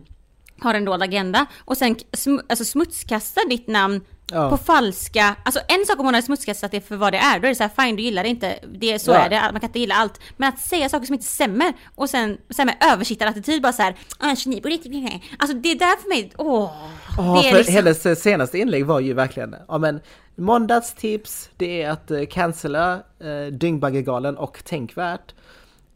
[0.60, 4.02] har en dold agenda och sen sm alltså smutskastar ditt namn
[4.34, 4.50] Ja.
[4.50, 7.46] på falska, alltså en sak om hon hade smutskastat det för vad det är, då
[7.46, 9.18] är det så här fine du gillar det inte, det, så Ja.
[9.18, 10.20] är det, man kan inte gilla allt.
[10.38, 14.46] Men att säga saker som inte stämmer och sen, sen med översittarattityd bara såhär, annars
[14.46, 16.72] ni borde inte, alltså det är där för mig, åh.
[17.18, 20.00] Ja, det är för liksom, hennes eh, senaste inlägg var ju verkligen, ja men
[20.36, 25.34] måndagstips, det är att uh, cancella uh, Dyngbaggegalan och Tänkvärt.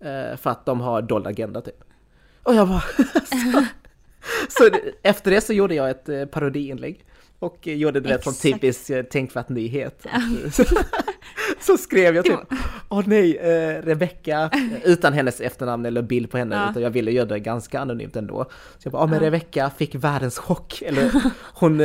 [0.01, 1.83] Eh, för att de har dold agenda typ.
[2.43, 2.81] Och jag bara...
[3.25, 3.65] så,
[4.49, 7.05] så det- efter det så gjorde jag ett eh, parodiinlägg.
[7.39, 8.41] Och gjorde det Exakt.
[8.41, 10.05] typisk eh, tänkvärt nyhet.
[11.59, 12.39] så skrev jag typ,
[12.89, 14.49] åh nej, eh, Rebecca,
[14.83, 16.71] utan hennes efternamn eller bild på henne, Ja.
[16.71, 18.43] utan jag ville göra det ganska anonymt ändå.
[18.77, 19.25] Så jag bara, ja men Ja.
[19.27, 21.11] Rebecca fick världens chock, eller
[21.53, 21.81] hon!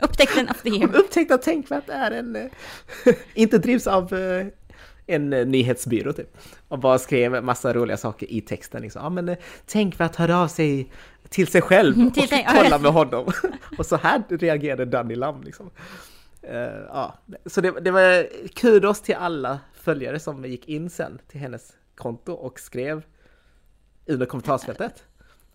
[0.00, 0.96] Upptäckten of the year.
[0.96, 2.42] upptäckte att tänkvärt är en, eh,
[3.34, 4.12] inte drivs av
[5.06, 6.36] en nyhetsbyrå typ.
[6.68, 9.02] Och bara skrev massa roliga saker i texten liksom.
[9.02, 9.36] Ja men
[9.66, 10.90] tänkvärt hörde av sig
[11.28, 13.32] till sig själv och Till fick kolla med honom.
[13.78, 15.70] och så här reagerade Danny Lam liksom.
[16.42, 16.58] Eh,
[16.88, 21.72] ja, så det, det var kudos till alla följare som gick in sen till hennes
[21.94, 23.02] konto och skrev
[24.06, 25.04] under kommentarsfältet.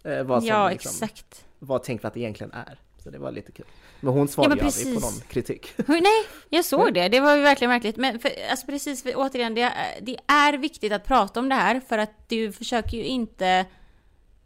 [0.03, 1.45] eh, vad som Ja, liksom, exakt.
[1.59, 2.79] vad tänkvärt egentligen är.
[3.03, 3.65] Så det var lite kul.
[3.99, 5.73] Men hon svarade ju aldrig på någon kritik.
[5.87, 6.03] Nej,
[6.49, 7.09] jag såg det.
[7.09, 7.97] Det var ju verkligen märkligt.
[7.97, 11.79] Men för, alltså precis, för, återigen, det, det är viktigt att prata om det här
[11.79, 13.65] för att du försöker ju inte...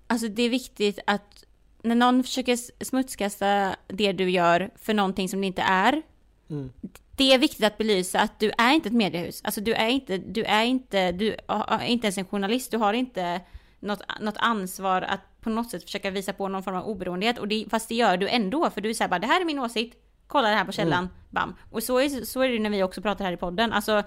[0.07, 1.43] Alltså det är viktigt att
[1.83, 6.01] när någon försöker smutskasta det du gör för någonting som det inte är.
[6.49, 6.71] Mm.
[7.17, 9.41] Det är viktigt att belysa att du är inte ett mediehus.
[9.43, 12.71] Alltså du är inte, du är inte, du är inte ens en journalist.
[12.71, 13.41] Du har inte
[13.79, 17.37] något, något ansvar att på något sätt försöka visa på någon form av oberoendehet.
[17.37, 19.59] Och det, fast det gör du ändå, för du säger bara det här är min
[19.59, 19.97] åsikt.
[20.27, 21.09] Kolla det här på källan, Mm.
[21.29, 21.55] bam.
[21.71, 23.73] Och så är, så är det när vi också pratar här i podden.
[23.73, 24.03] Alltså,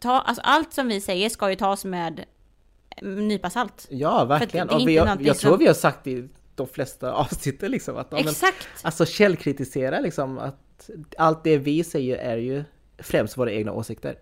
[0.00, 2.24] ta, alltså allt som vi säger ska ju tas med
[3.02, 3.86] nypa salt.
[3.90, 4.68] Ja, verkligen.
[4.68, 8.06] Och vi har, jag tror som- vi har sagt i de flesta avsnitten liksom att
[8.10, 8.68] ja, men, Exakt!
[8.82, 12.64] alltså källkritisera liksom att allt det vi säger är ju
[12.98, 14.18] främst våra egna åsikter.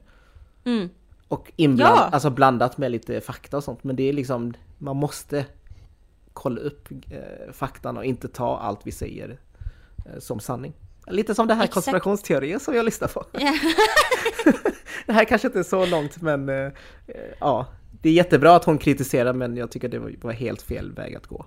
[0.65, 0.89] Mm.
[1.29, 2.09] Och inbland, Ja.
[2.13, 3.85] alltså blandat med lite fakta och sånt.
[3.85, 5.47] Men det är liksom, man måste
[6.33, 9.39] kolla upp eh, faktan och inte ta allt vi säger
[10.07, 10.73] eh, som sanning.
[11.07, 11.75] Lite som det här Exakt.
[11.75, 13.25] konspirationsteorier som jag lyssnar på.
[13.33, 13.53] Ja.
[15.07, 16.71] Det här kanske inte är så långt men eh, eh,
[17.41, 17.67] ja,
[18.03, 21.27] det är jättebra att hon kritiserar men jag tycker det var, helt fel väg att
[21.27, 21.47] gå.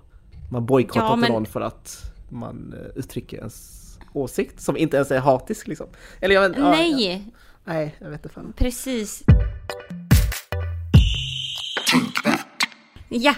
[0.50, 3.80] Man bojkottar Ja, men- någon för att man eh, uttrycker ens
[4.12, 5.86] åsikt som inte ens är hatisk liksom.
[6.20, 7.20] Eller jag vet, Nej, Ja,
[7.64, 8.52] nej, jag vet inte fan.
[8.56, 9.22] precis.
[13.08, 13.34] Ja,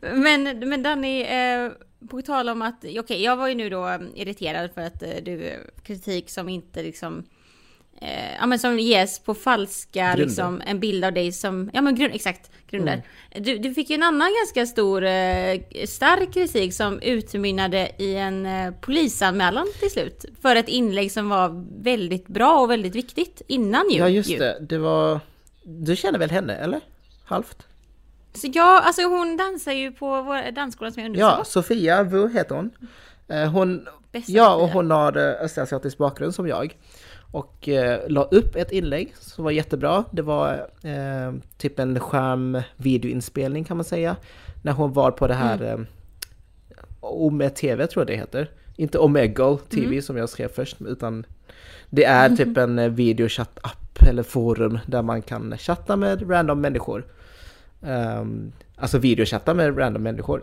[0.00, 1.70] men, men Danny, eh,
[2.10, 5.08] på tal om att, okej, jag var ju nu då eh, irriterad för att eh,
[5.22, 7.24] du, kritik som inte liksom,
[8.00, 10.24] eh, ja men som ges på falska, Grunder.
[10.26, 13.02] liksom, en bild av dig som, ja men grund, exakt, grunder.
[13.34, 18.46] Du, du fick ju en annan ganska stor, eh, stark kritik som utmynnade i en
[18.46, 20.24] eh, polisanmälan till slut.
[20.42, 23.98] För ett inlägg som var väldigt bra och väldigt viktigt innan ju.
[23.98, 24.38] Ja just ju.
[24.38, 25.20] det, det var...
[25.62, 26.80] Du känner väl henne eller?
[27.24, 27.66] Halvt?
[28.34, 31.44] Så ja, alltså hon dansar ju på vår dansskola som jag undervisar Ja.
[31.44, 32.70] Sofia Wu heter hon.
[33.28, 36.76] Eh, Hon, Bästa ja, och hon har eh, östasiatisk bakgrund som jag.
[37.32, 40.04] Och eh, la upp ett inlägg som var jättebra.
[40.10, 44.16] Det var eh, typ en skärmvideoinspelning kan man säga.
[44.62, 45.80] När hon var på det här Mm.
[45.80, 45.86] eh,
[47.00, 48.50] Ome TV tror jag det heter.
[48.76, 50.02] Inte Omegle TV Mm.
[50.02, 51.26] som jag skrev först, utan
[51.90, 57.04] det är typ en eh, videochatt-app eller forum där man kan chatta med random människor.
[57.82, 60.42] Um, alltså videochatta med random människor.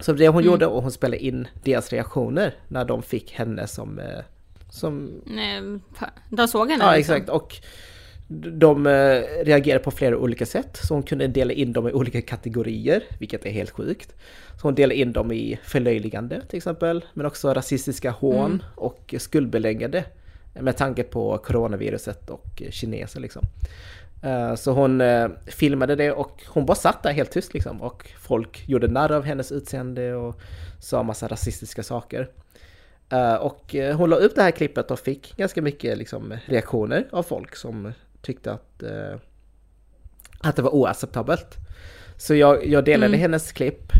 [0.00, 0.52] Så det hon Mm.
[0.52, 4.00] gjorde och hon spelade in deras reaktioner när de fick henne som...
[4.74, 5.20] som
[6.28, 7.14] De såg henne ja liksom.
[7.14, 7.56] exakt och
[8.28, 8.92] de eh,
[9.44, 10.80] reagerade på flera olika sätt.
[10.82, 14.14] Så hon kunde dela in dem i olika kategorier, vilket är helt sjukt.
[14.60, 18.60] Så hon delade in dem i förlöjligande till exempel, men också rasistiska hån Mm.
[18.74, 20.04] och skuldbeläggande.
[20.60, 23.42] Med tanke på coronaviruset och kineser liksom.
[24.22, 28.08] Eh, Så hon eh, filmade det och hon bara satt där helt tyst liksom och
[28.20, 30.40] folk gjorde narr av hennes utseende och
[30.80, 32.28] sa massa rasistiska saker.
[33.08, 37.08] Eh, Och eh, hon la upp det här klippet och fick ganska mycket liksom, reaktioner
[37.12, 39.16] av folk som tyckte att, eh,
[40.40, 41.56] att det var oacceptabelt.
[42.16, 43.20] Så jag, jag delade Mm.
[43.20, 43.92] hennes klipp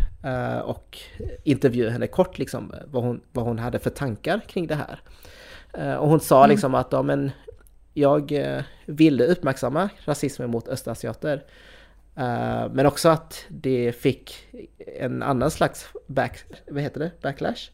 [0.63, 0.97] och
[1.43, 4.99] intervjuade henne kort liksom vad hon, vad hon hade för tankar kring det här.
[5.97, 6.49] Och hon sa Mm.
[6.49, 7.31] liksom att ja, men
[7.93, 8.31] jag
[8.85, 11.43] ville uppmärksamma rasismen mot östasiater.
[12.71, 14.47] Men också att det fick
[14.99, 17.11] en annan slags back, vad heter det?
[17.21, 17.69] backlash.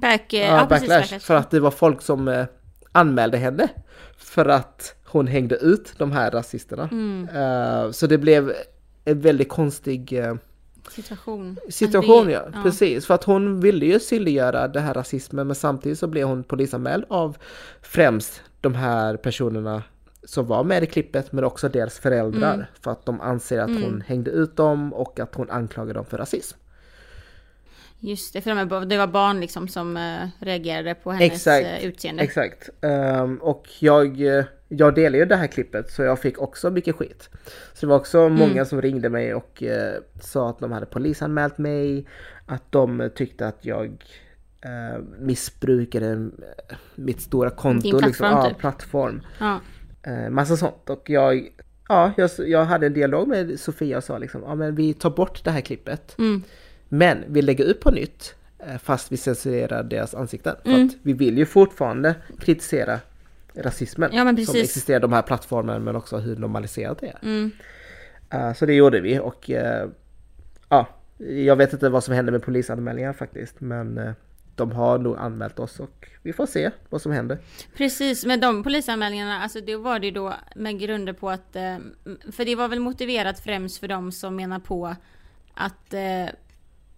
[0.00, 1.00] Back, eh, Ja, ja, precis, backlash.
[1.02, 1.20] backlash.
[1.26, 2.44] För att det var folk som eh,
[2.92, 3.68] anmälde henne.
[4.16, 6.88] För att hon hängde ut de här rasisterna.
[6.92, 7.28] Mm.
[7.34, 8.52] Eh, så det blev
[9.04, 10.34] en väldigt konstig eh,
[10.90, 11.56] Situation.
[11.70, 12.26] situation.
[12.26, 12.62] Det- Ja.
[12.62, 16.44] Precis, för att hon ville ju synliggöra det här rasismen men samtidigt så blev hon
[16.44, 17.36] polisanmäld av
[17.82, 19.82] främst de här personerna
[20.24, 22.54] som var med i klippet men också deras föräldrar.
[22.54, 22.66] Mm.
[22.80, 23.82] För att de anser att Mm.
[23.82, 26.58] hon hängde ut dem och att hon anklagade dem för rasism.
[28.04, 32.22] Just det, för det var barn liksom som eh, reagerade på hennes Exakt, eh, utseende.
[32.22, 32.70] Exakt.
[32.80, 36.96] Ehm, och jag, eh, jag delade ju det här klippet så jag fick också mycket
[36.96, 37.30] skit.
[37.72, 41.58] Så det var också många som ringde mig och eh, sa att de hade polisanmält
[41.58, 42.06] mig,
[42.46, 44.04] att de tyckte att jag
[44.64, 46.30] eh, missbrukade
[46.94, 48.58] mitt stora konto, Din plattform, liksom, ja, typ.
[48.58, 49.22] plattform.
[49.40, 49.60] Ja.
[50.02, 51.48] Eh, massa sånt och jag,
[51.88, 55.10] ja, jag, jag hade en dialog med Sofia och sa liksom, ja men vi tar
[55.10, 56.18] bort det här klippet.
[56.18, 56.42] Mm.
[56.94, 60.56] Men vi lägger upp på nytt eh, fast vi censurerar deras ansikten.
[60.64, 60.86] För Mm.
[60.86, 63.00] att vi vill ju fortfarande kritisera
[63.54, 67.18] rasismen Ja, men som existerar i de här plattformarna men också hur normaliserat det är.
[67.22, 67.50] Mm.
[68.30, 69.88] Eh, Så det gjorde vi och eh,
[70.68, 74.12] ja, jag vet inte vad som hände med polisanmälningar faktiskt men eh,
[74.56, 77.38] de har nog anmält oss och vi får se vad som händer.
[77.76, 81.56] Precis, med de polisanmälningarna, alltså det var det ju då med grunder på att,
[82.32, 84.96] för det var väl motiverat främst för de som menar på
[85.54, 85.94] att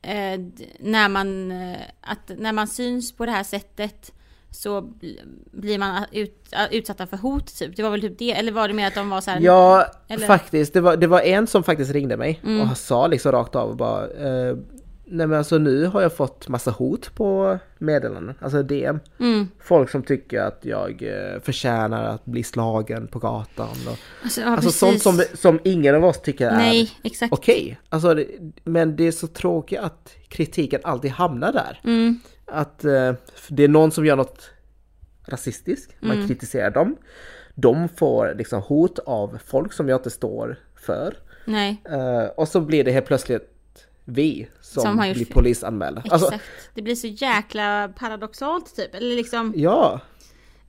[0.07, 0.41] eh,
[0.79, 4.13] när man, eh, att när man syns på det här sättet
[4.51, 5.21] så bl-
[5.53, 7.77] blir man ut, utsatta för hot typ.
[7.77, 9.87] Det var väl typ det, eller var det mer att de var så här, Ja,
[10.09, 10.73] eller- faktiskt.
[10.75, 12.71] Det var, det var en som faktiskt ringde mig Mm.
[12.71, 14.57] och sa liksom rakt av och bara eh,
[15.07, 19.01] Nej men alltså nu har jag fått massa hot på meddelanden, alltså DM.
[19.21, 19.49] Mm.
[19.61, 23.69] Folk som tycker att jag eh, förtjänar att bli slagen på gatan.
[23.89, 27.33] Och, Alltså, ja, alltså sånt som, som ingen av oss tycker är Nej, exakt.
[27.33, 27.79] okej.
[27.89, 28.29] Alltså, det-
[28.65, 31.81] men det är så tråkigt att kritiken alltid hamnar där.
[31.85, 32.21] Mm.
[32.47, 33.13] Att eh,
[33.49, 34.51] det är någon som gör något
[35.27, 36.29] rasistiskt, man Mm.
[36.29, 36.97] kritiserar dem.
[37.55, 41.15] De får liksom hot av folk som jag inte står för.
[41.45, 43.51] Nej, Eh, och så blir det helt plötsligt
[44.05, 45.27] vi som, Som blir fel.
[45.27, 46.01] polisanmälda.
[46.05, 46.23] exakt.
[46.23, 46.39] Alltså,
[46.75, 48.95] det blir så jäkla paradoxalt typ.
[48.95, 50.01] Eller liksom, ja,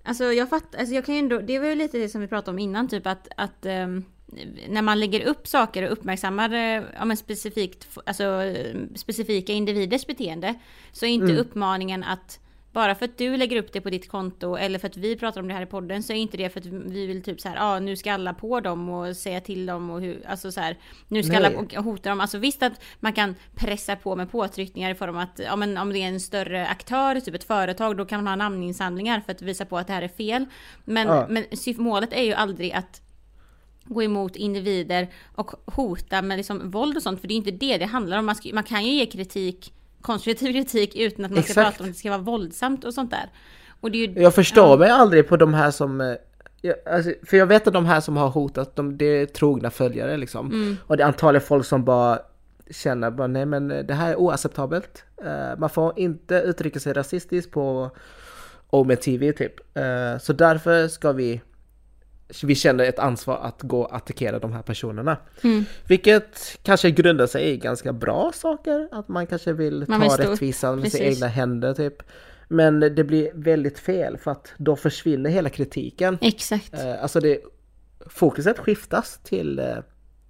[0.08, 2.28] Alltså jag fattar, alltså jag kan ju ändå, det var ju lite det som vi
[2.28, 4.04] pratade om innan typ att, att ehm,
[4.69, 10.08] när man lägger upp saker och uppmärksammar eh, ja, men specifikt, alltså, eh, specifika individers
[10.08, 10.54] beteende
[10.91, 11.38] så är inte Mm.
[11.38, 12.39] uppmaningen att
[12.75, 15.41] bara för att du lägger upp det på ditt konto eller för att vi pratar
[15.41, 17.49] om det här i podden så är inte det för att vi vill typ så
[17.49, 20.51] här, ja ah, nu ska alla på dem och säga till dem och hur, alltså
[20.51, 21.45] så här, nu ska Nej.
[21.45, 22.19] alla hota dem.
[22.21, 25.77] Alltså visst att man kan pressa på med påtryckningar i form av att, ja men
[25.77, 29.31] om det är en större aktör, typ ett företag, då kan man ha namninsamlingar för
[29.31, 30.45] att visa på att det här är fel.
[30.85, 31.27] Men, Ja.
[31.29, 31.45] men
[31.77, 33.01] målet är ju aldrig att
[33.83, 37.77] gå emot individer och hota med liksom våld och sånt, för det är inte det
[37.77, 38.25] det handlar om.
[38.25, 39.73] Man, ska, man kan ju ge kritik,
[40.06, 41.68] konstruktiv kritik utan att man ska Exakt.
[41.68, 43.30] prata om att det ska vara våldsamt och sånt där.
[43.82, 44.78] Och ju, jag förstår ja.
[44.78, 46.15] mig aldrig på de här som eh,
[46.62, 49.70] jag, alltså, för jag vet att de här som har hotat, de, det är trogna
[49.72, 50.46] följare liksom.
[50.52, 50.78] Mm.
[50.88, 52.20] Och det är antagligen folk som bara
[52.72, 55.04] känner bara nej men det här är oacceptabelt.
[55.26, 57.91] Eh, man får inte uttrycka sig rasistiskt på
[58.70, 59.78] Omen TV typ.
[59.78, 61.41] Eh, så därför ska vi
[62.43, 65.17] vi känner ett ansvar att gå och attackera de här personerna.
[65.43, 65.65] Mm.
[65.88, 70.27] Vilket kanske grundar sig i ganska bra saker, att man kanske vill Man ta vill
[70.27, 72.03] rättvisan med sina egna händer typ.
[72.47, 76.17] Men det blir väldigt fel för att då försvinner hela kritiken.
[76.21, 76.73] Exakt.
[76.73, 77.39] Eh, alltså det,
[78.05, 79.77] fokuset skiftas till eh,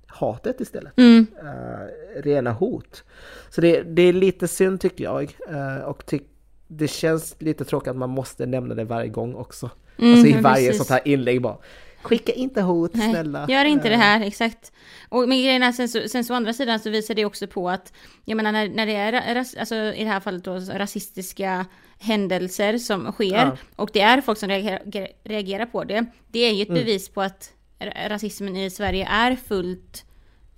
[0.08, 0.93] hatet istället.
[0.97, 1.27] Mm.
[1.43, 3.03] Eh, rena hot.
[3.49, 5.38] Så det, det är lite synd tycker jag.
[5.49, 6.19] Eh, och ty,
[6.67, 9.69] det känns lite tråkigt att man måste nämna det varje gång också.
[9.97, 10.77] Mm, alltså i varje precis.
[10.77, 11.58] sånt här inlägg bara.
[12.06, 13.46] Skicka inte hot Nej, snälla.
[13.50, 14.72] Gör inte det här, exakt.
[15.10, 17.48] Och men grejen är, sen så, sen så å andra sidan så visar det också
[17.48, 17.94] på att,
[18.26, 21.65] jag menar när, när det är, ra- ras, alltså i det här fallet då rasistiska
[22.00, 23.58] händelser som sker Ja.
[23.76, 24.82] och det är folk som reagerar,
[25.24, 26.06] reagerar på det.
[26.28, 30.06] Det är ju ett bevis på att ra- rasismen i Sverige är fullt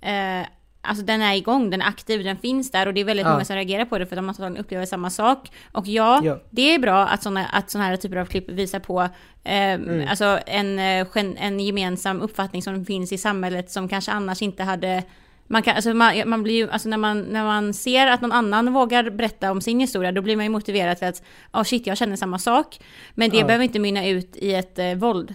[0.00, 0.46] eh,
[0.80, 3.32] Alltså den är igång, den är aktiv, den finns där och det är väldigt Ja.
[3.32, 5.50] många som reagerar på det för att de antagligen upplever samma sak.
[5.72, 6.38] Och ja, Ja.
[6.50, 9.08] det är bra att sådana att såna här typer av klipp visar på
[9.44, 11.06] eh, alltså en, eh,
[11.44, 15.02] en gemensam uppfattning som finns i samhället som kanske annars inte hade
[15.50, 18.32] man, kan, alltså man, man blir ju, alltså när man, när man ser att någon
[18.32, 21.86] annan vågar berätta om sin historia, då blir man ju motiverad till att, oh shit,
[21.86, 22.80] jag känner samma sak.
[23.14, 23.46] Men det Ja.
[23.46, 25.34] behöver inte mynna ut i ett eh, våld.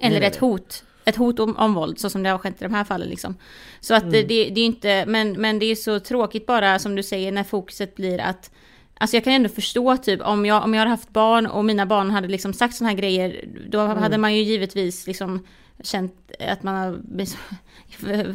[0.00, 0.84] Eller Nej, nej, ett hot.
[1.04, 3.36] Ett hot om, om våld, så som det har skett i de här fallen liksom.
[3.80, 7.02] Så att det, det är inte, men, men det är så tråkigt bara som du
[7.02, 8.50] säger när fokuset blir att
[9.02, 11.86] Alltså jag kan ändå förstå typ om jag, om jag hade haft barn och mina
[11.86, 15.46] barn hade liksom sagt såna här grejer, då hade man ju givetvis liksom
[15.82, 16.14] känt
[16.48, 17.00] att man har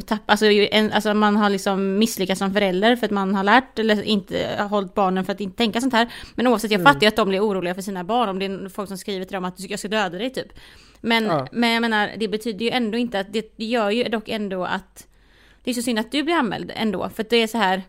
[0.00, 3.78] tappat, alltså, en, alltså man har liksom misslyckats som förälder för att man har lärt
[3.78, 6.08] eller inte har hållit barnen för att inte tänka sånt här.
[6.34, 8.68] Men oavsett, jag fattar ju att de blir oroliga för sina barn om det är
[8.68, 10.52] folk som skriver till dem att jag ska döda dig typ.
[11.00, 11.46] Men, Ja.
[11.52, 14.64] men jag menar, det betyder ju ändå inte att, det, det gör ju dock ändå
[14.64, 15.06] att
[15.64, 17.82] det är så synd att du blir anmäld ändå, för att det är så här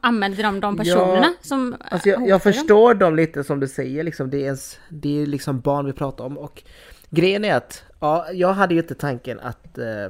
[0.00, 4.04] Anmälde de de personerna Ja, som Alltså jag, jag förstår dem lite som du säger,
[4.04, 6.38] liksom, det, är ens, det är liksom barn vi pratar om.
[6.38, 6.62] Och
[7.10, 10.06] grejen är att ja, jag hade ju inte tanken att, eh,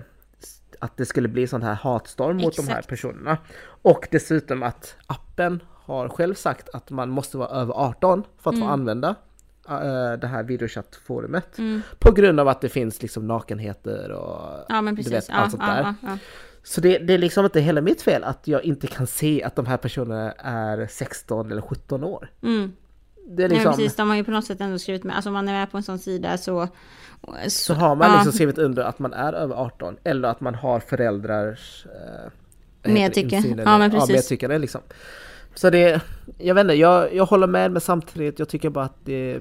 [0.80, 2.88] att det skulle bli sån här hatstorm mot de här Exakt.
[2.88, 3.38] personerna.
[3.64, 8.56] Och dessutom att appen har själv sagt att man måste vara över 18 för att
[8.56, 8.68] Mm.
[8.68, 9.14] få använda
[10.20, 11.58] det här videochattforumet.
[11.58, 11.82] Mm.
[11.98, 15.12] På grund av att det finns liksom nakenheter och Ja precis.
[15.12, 15.94] vet, ja, allt sånt ja, där.
[16.02, 16.18] Ja.
[16.62, 19.56] Så det, det är liksom inte hela mitt fel att jag inte kan se att
[19.56, 22.30] de här personerna är 16 eller 17 år.
[22.42, 22.72] Mm.
[23.28, 25.30] Det är Nej, liksom, precis, de har ju på något sätt ändå skrivit med, alltså
[25.30, 26.68] om man är med på en sån sida så...
[27.48, 30.80] så har man liksom skrivit under att man är över 18 eller att man har
[30.80, 32.30] föräldrars eh,
[32.92, 33.42] Medtycke.
[33.64, 34.08] Ja, men precis.
[34.08, 34.80] Ja, medtyckande liksom.
[35.54, 36.00] Så det,
[36.38, 39.40] jag vet inte, jag, jag håller med men samtidigt jag tycker bara att det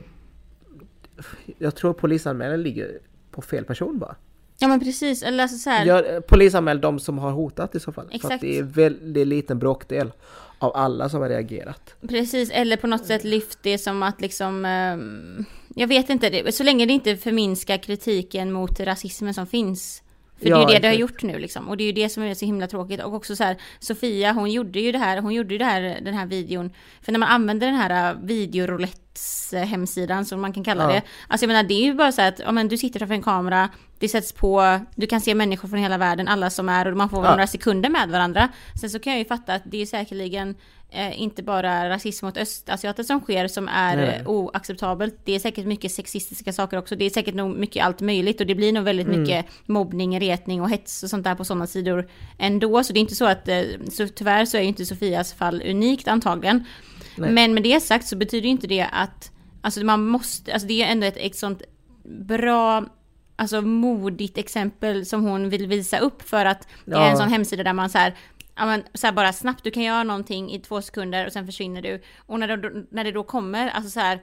[1.58, 3.00] jag tror polisanmälan ligger
[3.32, 4.16] på fel person bara.
[4.60, 7.92] Ja men precis, eller alltså så här, Gör, polisanmäl de som har hotat i så
[7.92, 8.08] fall.
[8.08, 8.34] För Exakt.
[8.34, 10.12] att det är väldigt liten bråkdel
[10.60, 11.96] av alla som har reagerat.
[12.08, 14.66] Precis, eller på något sätt lyft det som att liksom...
[14.66, 20.02] ehm, jag vet inte, så länge det inte förminskar kritiken mot rasismen som finns.
[20.40, 21.24] För Ja, det är ju det det har exakt.
[21.24, 21.68] gjort nu liksom.
[21.70, 23.04] Och det är ju det som är så himla tråkigt.
[23.04, 26.00] Och också så här, Sofia hon gjorde ju det här, hon gjorde ju det här,
[26.02, 26.72] den här videon.
[27.02, 28.18] För när man använder den här äh,
[29.16, 30.90] videoroulettes äh, hemsidan som man kan kalla Ja.
[30.90, 31.02] det.
[31.28, 33.24] Alltså jag menar det är ju bara så att, ja men du sitter framför en
[33.24, 36.98] kamera, det sätts på, du kan se människor från hela världen, alla som är, och
[36.98, 37.32] man får Ja.
[37.32, 38.50] några sekunder med varandra.
[38.82, 40.56] Sen så kan jag ju fatta att det är säkerligen
[40.92, 44.24] eh, inte bara rasism mot östasiater som sker som är Nej.
[44.26, 45.16] oacceptabelt.
[45.26, 46.96] Det är säkert mycket sexistiska saker också.
[46.96, 49.22] Det är säkert nog mycket allt möjligt och det blir nog väldigt Mm.
[49.22, 52.84] mycket mobbning, retning och hets och sånt där på sådana sidor ändå.
[52.84, 55.64] Så det är inte så att, eh, så tyvärr så är ju inte Sofias fall
[55.66, 56.64] unikt antagligen.
[57.18, 57.32] Nej.
[57.34, 60.92] Men med det sagt så betyder inte det att, alltså man måste, alltså det är
[60.92, 61.62] ändå ett, ett sånt
[62.04, 62.86] bra
[63.38, 67.10] Alltså modigt exempel som hon vill visa upp för att det är Ja.
[67.12, 68.16] en sån hemsida där man så här,
[68.56, 71.46] ja men så här bara snabbt, du kan göra någonting i två sekunder och sen
[71.46, 72.02] försvinner du.
[72.18, 74.20] Och när det, när det då kommer, alltså så här,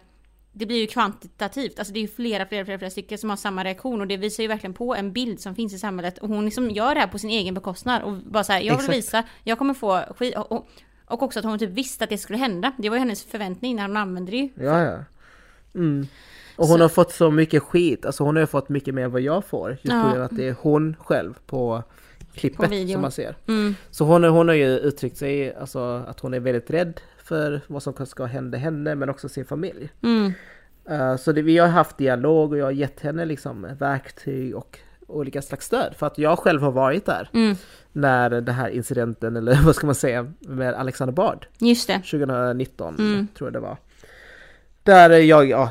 [0.52, 3.36] det blir ju kvantitativt, alltså det är ju flera, flera, flera, flera stycken som har
[3.36, 6.28] samma reaktion och det visar ju verkligen på en bild som finns i samhället och
[6.28, 8.80] hon liksom gör det här på sin egen bekostnad och bara så här, jag vill
[8.84, 8.96] Exakt.
[8.96, 10.68] visa, jag kommer få skit och, och,
[11.12, 12.72] och också att hon typ visste att det skulle hända.
[12.78, 14.48] Det var ju hennes förväntning när hon använde det ju.
[14.54, 14.98] Ja, ja.
[15.74, 16.06] Mm.
[16.56, 19.04] Och hon Så- har fått så mycket skit, alltså hon har ju fått mycket mer
[19.04, 19.70] än vad jag får.
[19.70, 20.02] Just Ja.
[20.02, 21.82] på grund av att det är hon själv på
[22.34, 23.34] klippet På som man ser.
[23.48, 23.74] Mm.
[23.90, 27.82] Så hon, hon har ju uttryckt sig, alltså att hon är väldigt rädd för vad
[27.82, 29.88] som ska hända henne men också sin familj.
[30.02, 30.32] Mm.
[30.90, 34.78] Eh, så det, vi har haft dialog och jag har gett henne liksom verktyg och
[35.12, 35.94] olika slags stöd.
[35.96, 37.56] För att jag själv har varit där Mm.
[37.92, 41.94] när den här incidenten, eller vad ska man säga, med Alexander Bard Just det.
[41.98, 43.26] 2019 Mm.
[43.36, 43.76] tror jag det var.
[44.82, 45.70] Där jag, ja,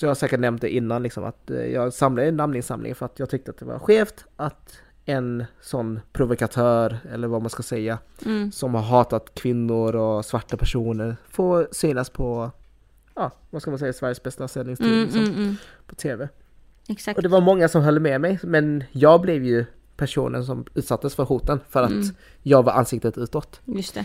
[0.00, 3.18] jag har säkert nämnt det innan liksom att eh, jag samlade en namninsamling för att
[3.18, 7.98] jag tyckte att det var skevt att en sån provokatör, eller vad man ska säga,
[8.26, 8.52] Mm.
[8.52, 12.50] som har hatat kvinnor och svarta personer får synas på,
[13.14, 15.56] ja, vad ska man säga, Sveriges bästa sändningstid Mm, liksom, mm, mm.
[15.86, 16.28] på TV.
[16.88, 17.16] Exakt.
[17.16, 19.64] Och det var många som höll med mig, men jag blev ju
[19.96, 22.04] personen som utsattes för hoten för att Mm.
[22.42, 23.60] jag var ansiktet utåt.
[23.64, 24.04] Just det.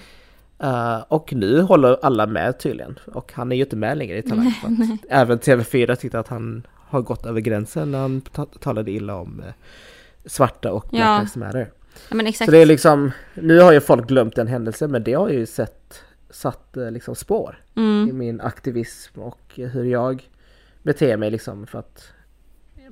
[0.63, 2.99] Uh, och nu håller alla med tydligen.
[3.13, 4.53] Och han är ju inte med längre i Talang.
[5.09, 9.39] Även TV4 tyckte att han har gått över gränsen när han ta- talade illa om
[9.47, 9.53] eh,
[10.25, 11.17] svarta och Black Ja.
[11.17, 11.71] Lives Matter.
[12.09, 12.45] Ja men exakt.
[12.47, 15.45] Så det är liksom, nu har ju folk glömt den händelsen men det har ju
[15.45, 18.17] sett, satt eh, liksom spår i Mm.
[18.17, 20.29] min aktivism och hur jag
[20.83, 22.07] beter mig liksom för att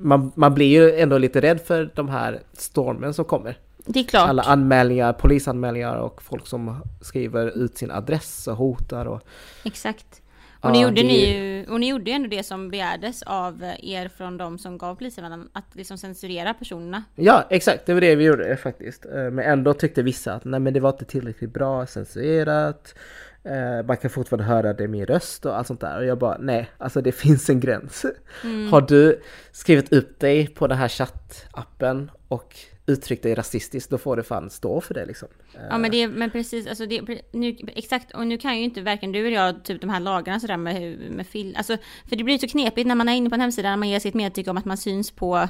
[0.01, 3.57] man, man blir ju ändå lite rädd för de här stormen som kommer.
[3.85, 4.29] Det är klart.
[4.29, 9.21] Alla anmälningar, polisanmälningar och folk som skriver ut sin adress och hotar och
[9.63, 10.21] Exakt.
[10.61, 13.23] Ja, Och, ni gjorde det ni ju, och ni gjorde ju ändå det som begärdes
[13.23, 17.03] av er från de som gav polisanmälan, att liksom censurera personerna.
[17.15, 19.05] Ja, exakt, det var det vi gjorde faktiskt.
[19.05, 22.95] Eh, Men ändå tyckte vissa att nej men det var inte tillräckligt bra censurerat.
[23.43, 25.97] Eh, Man kan fortfarande höra det i min röst och allt sånt där.
[25.97, 28.05] Och jag bara nej, alltså det finns en gräns.
[28.43, 28.71] Mm.
[28.71, 34.17] Har du skrivit upp dig på den här chattappen och uttryckt dig rasistiskt, då får
[34.17, 35.27] du fan stå för det liksom.
[35.53, 37.01] Eh, Ja men det, men precis, alltså det,
[37.31, 40.39] nu, exakt, och nu kan ju inte varken du eller jag typ de här lagarna
[40.39, 41.77] sådär med, med film, alltså
[42.09, 43.99] för det blir så knepigt när man är inne på en hemsida när man ger
[43.99, 45.49] sitt medtycke om att man syns på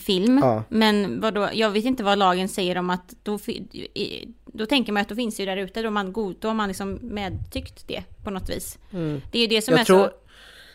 [0.00, 0.38] film.
[0.38, 0.62] Ja.
[0.68, 3.38] Men vadå, jag vet inte vad lagen säger om att då,
[4.44, 6.54] då tänker man att då finns det ju där ute, då man god, då har
[6.54, 8.78] man liksom medtyckt det på något vis.
[8.92, 9.20] Mm.
[9.32, 10.10] Det är ju det som är Jag tror, så...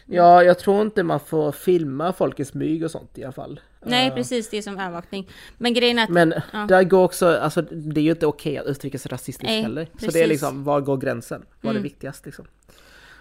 [0.05, 3.59] ja, jag tror inte man får filma folk i smyg och sånt i alla fall.
[3.85, 5.29] Nej Eh, precis, det är som övervakning.
[5.57, 6.09] Men grejen är att...
[6.09, 6.65] Men Ja.
[6.65, 9.85] där går också, alltså det är ju inte okej att uttrycka sig rasistiskt Nej, heller.
[9.85, 10.21] Så det precis.
[10.21, 11.45] är liksom, var går gränsen?
[11.61, 11.83] Vad är Mm.
[11.83, 12.45] det viktigast liksom?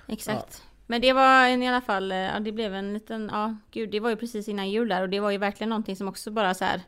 [0.07, 0.63] Exakt.
[0.91, 3.91] Men det var en, i alla fall, eh, ja det blev en liten, ja gud
[3.91, 6.31] det var ju precis innan jul där och det var ju verkligen någonting som också
[6.31, 6.83] bara så här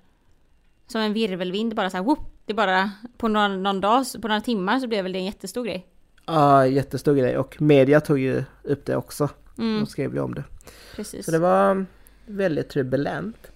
[0.86, 4.40] Som en virvelvind bara så här, whoop, Det bara på någon, någon dag, på några
[4.40, 5.86] timmar så blev väl det en jättestor grej.
[6.26, 9.28] Ja, jättestor grej och media tog ju upp det också.
[9.58, 10.44] Mm, De skrev ju om det.
[10.96, 11.24] precis.
[11.24, 11.86] Så det var
[12.26, 13.52] väldigt turbulent.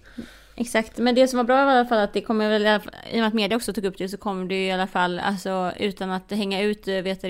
[0.55, 2.81] Exakt, men det som var bra var i alla fall att det kommer väl,
[3.11, 4.87] i och med att media också tog upp det så kom det ju i alla
[4.87, 7.27] fall, alltså utan att hänga ut, eh, vet du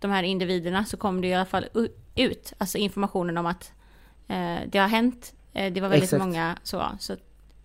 [0.00, 1.66] de här individerna så kom det i alla fall
[2.20, 2.52] ut.
[2.58, 3.72] Alltså informationen om att
[4.28, 5.32] eh, det har hänt.
[5.52, 6.24] Eh, det var väldigt Exakt.
[6.24, 6.82] många så.
[6.98, 7.16] så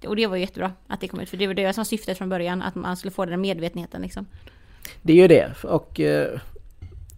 [0.08, 1.30] och det var ju jättebra att det kom ut.
[1.30, 2.62] För det var det som var syftet från början.
[2.62, 4.26] Att man skulle få den medvetenheten liksom.
[5.02, 5.64] Det är ju det.
[5.64, 6.40] Och eh,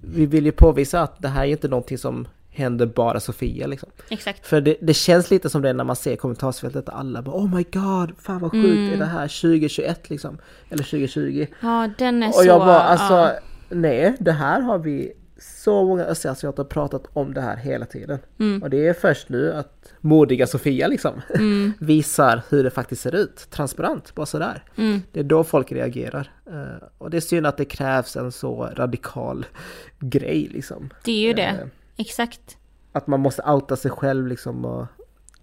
[0.02, 3.90] vi vill ju påvisa att det här är inte någonting som händer bara Sofia liksom.
[4.10, 4.48] Exakt.
[4.48, 7.64] För det, det känns lite som det när man ser kommentarsfältet alla bara Oh my
[7.64, 8.94] god, fan vad sjukt Mm.
[8.94, 10.38] är det här 2021 liksom?
[10.70, 11.48] Eller 2020.
[11.62, 12.46] Ja, den är Och så...
[12.46, 13.34] jag bara alltså, ja.
[13.70, 18.20] nej det här har vi så många östasiater pratat om det här hela tiden.
[18.40, 18.64] Mm.
[18.64, 23.16] Och det är först nu att modiga Sofia liksom Mm, visar hur det faktiskt ser
[23.16, 24.64] ut, transparent, bara sådär.
[24.76, 25.02] mm.
[25.12, 26.32] Det är då folk reagerar.
[26.50, 29.46] Eh, och det är synd att det krävs en så radikal
[30.00, 30.90] grej liksom.
[31.04, 31.70] Det är ju Eh, det.
[31.98, 32.58] Exakt.
[32.92, 34.86] Att man måste outa sig själv liksom och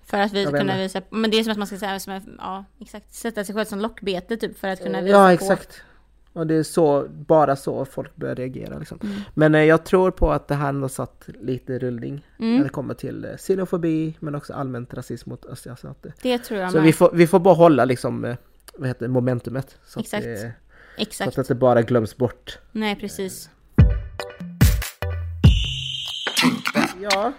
[0.05, 2.01] För att vi ska kunna visa, men det är som att man ska säga,
[2.39, 5.29] ja exakt, sätta sig själv som lockbete typ för att kunna visa Ja på.
[5.31, 5.83] exakt.
[6.37, 8.99] Och det är så, bara så folk börjar reagera liksom.
[9.03, 9.17] Mm.
[9.35, 12.69] Men eh, jag tror på att det här har satt lite rullning när Mm, det
[12.69, 16.13] kommer till eh, xenofobi men också allmänt rasism mot östasiater.
[16.23, 16.85] det tror jag Så med.
[16.87, 18.37] vi får, vi får bara hålla liksom, eh,
[18.75, 19.79] vad heter momentumet.
[19.87, 20.27] Så Exakt.
[20.27, 20.39] Att det,
[20.97, 21.29] så Exakt.
[21.29, 22.59] att det inte bara glöms bort.
[22.73, 23.51] Nej, precis.
[27.01, 27.33] Ja,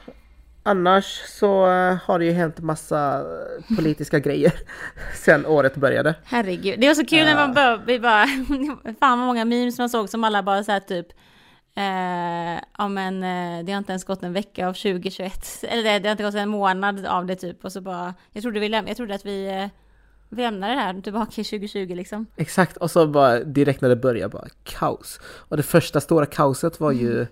[0.66, 3.24] annars så eh, har det ju hänt massa
[3.76, 4.54] politiska grejer
[5.16, 6.16] sen året började.
[6.24, 6.80] Herregud.
[6.80, 8.26] Det var så kul när man bör, vi bara,
[9.00, 11.08] fan vad många memes man såg som alla bara såhär typ,
[11.76, 16.00] eh, ja men eh, det har inte ens gått en vecka av 2021, eller det,
[16.00, 18.70] det har inte gått en månad av det typ, och så bara, jag trodde vi
[18.70, 19.68] läm- jag trodde att vi, eh,
[20.30, 22.26] vi lämnade det här tillbaka i 2020 liksom.
[22.38, 25.20] Exakt, och så bara direkt när det började bara kaos.
[25.26, 27.28] Och det första stora kaoset var ju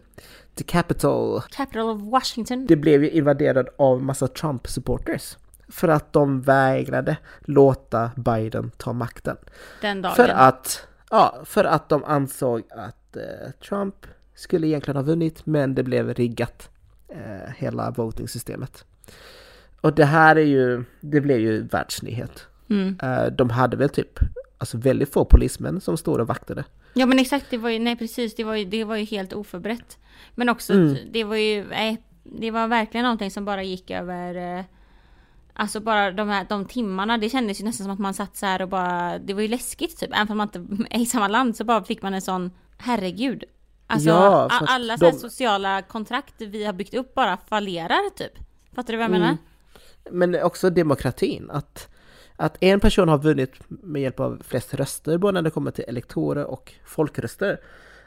[0.56, 1.41] The Capitol.
[1.41, 2.66] Capital of Washington.
[2.66, 5.38] Det blev ju invaderad av massa Trump-supporters.
[5.68, 9.38] För att de vägrade låta Biden ta makten.
[9.82, 10.16] Den dagen.
[10.16, 13.95] För att, ja, för att de ansåg att eh, Trump
[14.36, 16.70] skulle egentligen ha vunnit, men det blev riggat.
[17.08, 18.86] Eh, hela voting-systemet.
[19.82, 22.47] Och det här är ju, det blev ju världsnyhet.
[22.70, 22.99] Mm.
[23.04, 24.20] Eh, de hade väl typ,
[24.58, 26.64] alltså väldigt få polismän som stod och vaktade.
[26.94, 29.34] Ja men exakt, det var ju, nej precis, det var ju, det var ju helt
[29.34, 29.98] oförberett.
[30.36, 30.98] Men också, Mm.
[31.12, 34.66] det var ju, nej, det var verkligen någonting som bara gick över, eh,
[35.54, 38.46] alltså bara de här, de timmarna, det kändes ju nästan som att man satt så
[38.46, 41.28] här och bara, det var ju läskigt typ, även om man inte är i samma
[41.28, 43.44] land så bara fick man en sån, herregud.
[43.88, 48.32] Alltså Ja, alla de- sociala kontrakt vi har byggt upp bara fallerar typ.
[48.76, 49.22] Fattar du vad jag Mm.
[49.22, 49.38] menar?
[50.12, 51.93] Men också demokratin, att,
[52.44, 55.86] att en person har vunnit med hjälp av flest röster, både när det kommer till
[55.88, 57.60] elektorer och folkröster,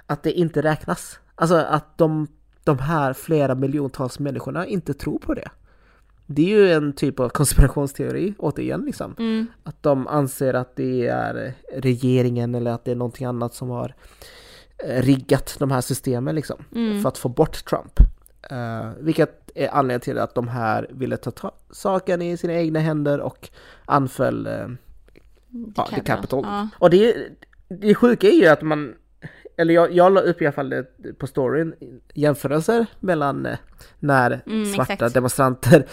[0.07, 1.19] att det inte räknas.
[1.35, 2.27] Alltså att de,
[2.65, 5.49] de här flera miljontals människorna inte tror på det.
[6.27, 9.15] Det är ju en typ av konspirationsteori, återigen liksom.
[9.19, 9.47] Mm.
[9.63, 13.95] Att de anser att det är regeringen eller att det är någonting annat som har
[14.79, 16.65] eh, riggat de här systemen liksom.
[16.75, 17.03] Mm.
[17.03, 18.01] För att få bort Trump.
[18.53, 23.49] Uh, vilket anledningen till att de här ville ta, saken i sina egna händer och
[23.85, 24.69] anföll eh,
[25.77, 26.45] ja, the Capitol.
[26.45, 26.69] Ja.
[26.79, 27.17] Och det,
[27.69, 28.95] det sjuka är ju att man,
[29.57, 30.85] eller jag, jag la upp i alla fall det
[31.19, 31.75] på storyn,
[32.15, 33.59] jämförelser mellan eh,
[33.99, 35.15] när Mm, svarta exakt.
[35.15, 35.87] demonstranter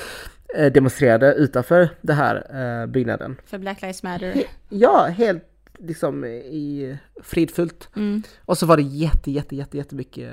[0.55, 2.35] eh, demonstrerade utanför den här
[2.81, 3.35] eh, byggnaden.
[3.45, 4.43] För Black Lives Matter.
[4.69, 5.43] Ja, helt
[5.77, 7.89] liksom i fridfullt.
[7.95, 8.23] Mm.
[8.45, 10.31] Och så var det jätte, jätte, jätte, jättemycket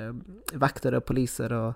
[0.52, 1.74] vakter och poliser och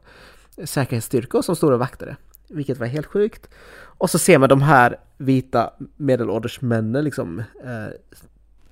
[0.64, 2.16] säkerhetsstyrkor som stod och vaktade.
[2.48, 3.48] Vilket var helt sjukt.
[3.76, 7.94] Och så ser man de här vita medelålders männen liksom eh,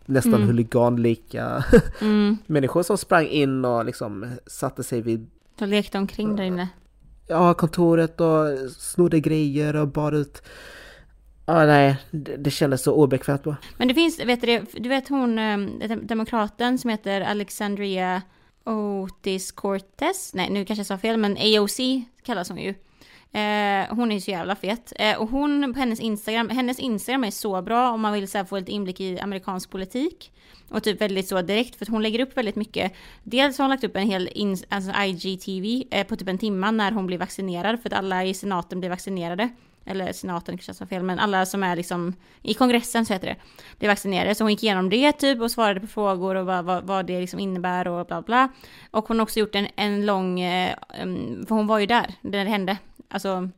[0.06, 0.46] nästan Mm.
[0.46, 1.64] huliganlika
[2.00, 2.36] Mm.
[2.46, 6.68] människor som sprang in och liksom satte sig vid De lekte omkring där inne.
[7.26, 10.42] ja, kontoret och snodde grejer och bar ut.
[11.46, 13.56] Ja, nej, det, det kändes så obekvämt bara.
[13.76, 15.58] Men det finns, vet du, du vet hon, eh,
[15.88, 18.22] dem- demokraten som heter Alexandria
[18.64, 20.34] Otis Cortez?
[20.34, 21.78] Nej, nu kanske jag sa fel, men AOC
[22.22, 22.74] kallas hon ju.
[23.32, 24.92] Eh, hon är så jävla fet.
[24.96, 28.38] Eh, och hon på hennes Instagram, hennes Instagram är så bra om man vill så
[28.38, 30.32] här, få lite inblick i amerikansk politik.
[30.68, 32.92] Och typ väldigt så direkt, för att hon lägger upp väldigt mycket.
[33.22, 36.70] Dels har hon lagt upp en hel in, alltså IGTV eh, på typ en timma
[36.70, 39.48] när hon blir vaccinerad, för att alla i senaten blir vaccinerade.
[39.84, 43.26] Eller senaten kanske jag sa fel, men alla som är liksom i kongressen så heter
[43.26, 43.36] det,
[43.78, 44.34] blev vaccinerade.
[44.34, 47.20] Så hon gick igenom det typ och svarade på frågor och vad, vad, vad det
[47.20, 48.48] liksom innebär och bla bla.
[48.90, 50.74] Och hon har också gjort en, en lång, eh,
[51.48, 52.78] för hon var ju där när det hände,
[53.08, 53.48] alltså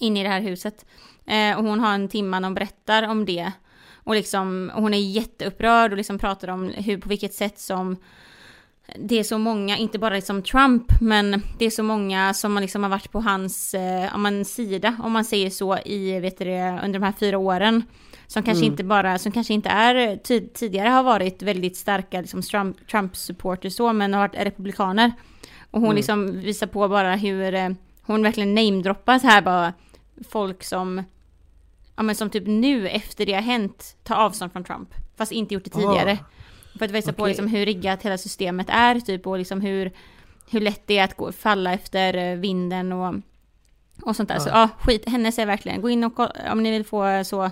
[0.00, 0.86] inne i det här huset.
[1.26, 3.52] Eh, och hon har en timma när hon berättar om det.
[3.94, 7.96] Och liksom, och hon är jätteupprörd och liksom pratar om hur, på vilket sätt som
[8.94, 12.82] det är så många, inte bara liksom Trump, men det är så många som liksom
[12.82, 16.44] har varit på hans eh, om man, sida, om man säger så, i, vet du
[16.84, 17.82] under de här fyra åren.
[18.26, 18.72] Som kanske Mm.
[18.72, 23.70] inte bara, som kanske inte är, ty, tidigare har varit väldigt starka liksom Trump, Trump-supporters
[23.70, 25.12] så, men har varit republikaner.
[25.70, 27.68] Och hon liksom visar på bara hur eh,
[28.02, 29.72] hon verkligen namedroppar så här bara
[30.28, 31.02] folk som,
[31.96, 34.88] ja men som typ nu efter det har hänt tar avstånd från Trump.
[35.16, 36.18] Fast inte gjort det tidigare.
[36.78, 37.30] För att visa på Okej.
[37.30, 39.92] liksom hur riggat hela systemet är typ och liksom hur,
[40.50, 43.14] hur lätt det är att gå, falla efter eh, vinden och,
[44.02, 44.38] och sånt där.
[44.38, 44.60] Så Ja.
[44.60, 47.50] ja, skit, hennes är verkligen, gå in och kolla, om ni vill få så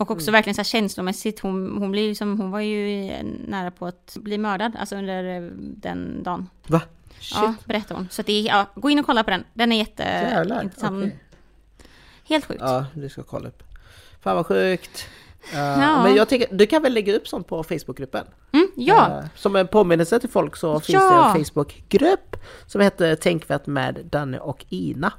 [0.00, 3.70] och också verkligen så här känslomässigt, hon, hon blir liksom, hon var ju eh, nära
[3.70, 6.48] på att bli mördad, alltså under eh, den dagen.
[6.66, 6.82] Va?
[7.20, 7.38] Shit.
[7.42, 8.08] Ja, berättar hon.
[8.10, 9.44] Så det är, ja, gå in och kolla på den.
[9.52, 11.04] Den är jätteintressant.
[11.04, 11.18] okej.
[12.24, 12.60] Helt sjukt.
[12.60, 13.62] Ja, du ska kolla upp.
[14.20, 15.06] Fan vad sjukt.
[15.52, 16.02] Uh, Ja.
[16.02, 18.26] Men jag tänker, du kan väl lägga upp sånt på Facebookgruppen?
[18.52, 21.32] Mm, ja, Eh, Som en påminnelse till folk så finns Ja.
[21.34, 22.36] det en Facebookgrupp
[22.66, 25.12] som heter Tänkvärt med Danne och Ina.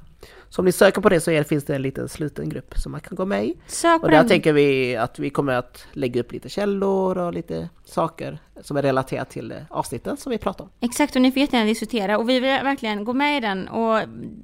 [0.53, 2.91] Så om ni söker på det så är, finns det en liten sluten grupp som
[2.91, 3.55] man kan gå med i.
[3.67, 4.27] sök Och där den.
[4.27, 8.81] tänker vi att vi kommer att lägga upp lite källor och lite saker som är
[8.81, 10.69] relaterat till avsnitten som vi pratar om.
[10.79, 13.99] Exakt, och ni får jättegärna diskutera och vi vill verkligen gå med i den och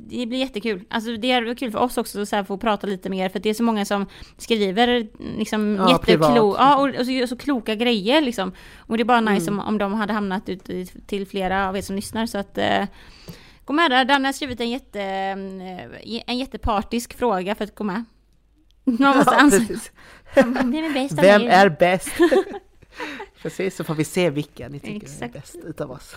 [0.09, 0.83] det blir jättekul.
[0.89, 3.53] Alltså det är kul för oss också att få prata lite mer för det är
[3.53, 4.05] så många som
[4.37, 8.51] skriver liksom Ja, jätteklo- ja, och, och så, gör så kloka grejer liksom.
[8.77, 9.59] Och det är bara nice Mm.
[9.59, 10.69] om, om de hade hamnat ut
[11.07, 12.83] till flera av er som lyssnar så att eh,
[13.67, 17.83] Gå med där, Danne har skrivit en jätte, eh, en jättepartisk fråga för att gå
[17.83, 18.03] med.
[18.83, 19.73] Man måste Ja, ansöka.
[20.35, 22.09] Vem är bäst Vem är bäst?
[23.41, 25.35] Precis, så får vi se vilka ni tycker Exakt.
[25.35, 26.15] är bäst utav oss.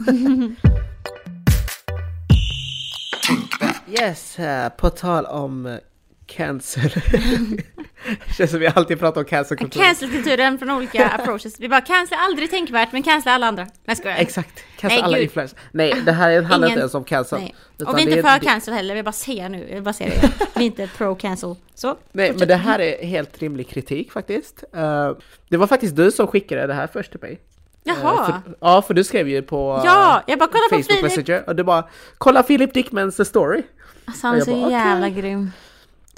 [4.01, 5.79] yes, eh, på tal om eh,
[6.27, 7.05] cancer.
[8.37, 9.81] Känns som vi alltid pratar om cancerkultur.
[9.81, 11.61] Cancelkulturen från olika approaches.
[11.61, 13.67] Vi bara cancel aldrig tänkvärt men cancel alla andra.
[13.85, 14.17] Nej skojar.
[14.17, 15.25] Exakt, cancel Nej, alla gud.
[15.25, 15.59] influencers.
[15.73, 17.37] Nej, det här handlar Ingen- inte ens om cancer.
[17.39, 17.55] Nej.
[17.87, 20.11] Och vi är inte för det- cancel heller, vi bara säger nu, vi bara säger
[20.21, 20.31] det.
[20.55, 21.55] Vi är inte pro cancel.
[21.75, 21.97] Så.
[22.13, 24.65] Nej, men det här är helt rimlig kritik faktiskt.
[24.77, 25.11] Eh,
[25.49, 27.33] det var faktiskt du som skickade det här först till mig.
[27.33, 28.25] Eh, Jaha.
[28.45, 31.03] för, ja, för du skrev ju på Ja, jag bara kolla på Facebook Filip.
[31.03, 31.85] Messenger och du bara
[32.19, 33.63] kolla Filip Dickmans story.
[34.05, 35.23] Alltså han är så bara, jävla okej.
[35.23, 35.51] grym.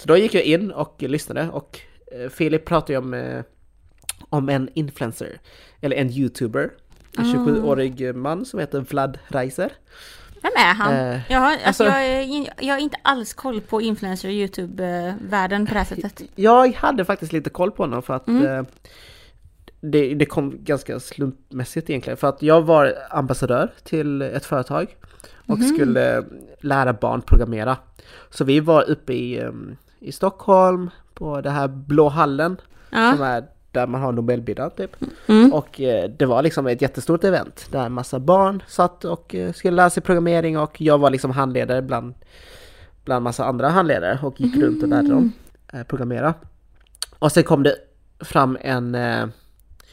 [0.02, 1.80] Så då gick jag in och lyssnade och
[2.12, 3.42] eh, Filip pratade ju om, eh,
[4.28, 5.38] om en influencer,
[5.80, 6.70] eller en youtuber,
[7.18, 7.34] en Ah.
[7.34, 9.72] 27-årig man som heter Vlad Reiser.
[10.42, 10.94] Vem är han?
[10.94, 14.34] Eh, jag, har, alltså, alltså- jag, är jag har inte alls koll på influencer och
[14.34, 16.22] YouTube-världen på det här sättet.
[16.34, 18.46] Jag hade faktiskt lite koll på honom för att Mm.
[18.46, 18.64] eh,
[19.80, 22.16] det, det kom ganska slumpmässigt egentligen.
[22.16, 24.96] För att jag var ambassadör till ett företag
[25.46, 25.68] och Mhm.
[25.74, 26.24] skulle
[26.60, 27.76] lära barn programmera.
[28.30, 29.50] Så vi var uppe i, eh,
[30.02, 32.56] i Stockholm på det här Blå hallen
[32.90, 33.26] som Ja.
[33.26, 34.96] är där man har Nobelbildaren typ.
[35.26, 35.52] Mm.
[35.52, 39.52] Och eh, det var liksom ett jättestort event där en massa barn satt och eh,
[39.52, 42.14] skulle lära sig programmering och jag var liksom handledare bland,
[43.04, 45.32] bland massa andra handledare och gick runt och lärde dem
[45.72, 46.34] eh, programmera.
[47.18, 47.74] Och sen kom det
[48.20, 49.26] fram en, eh,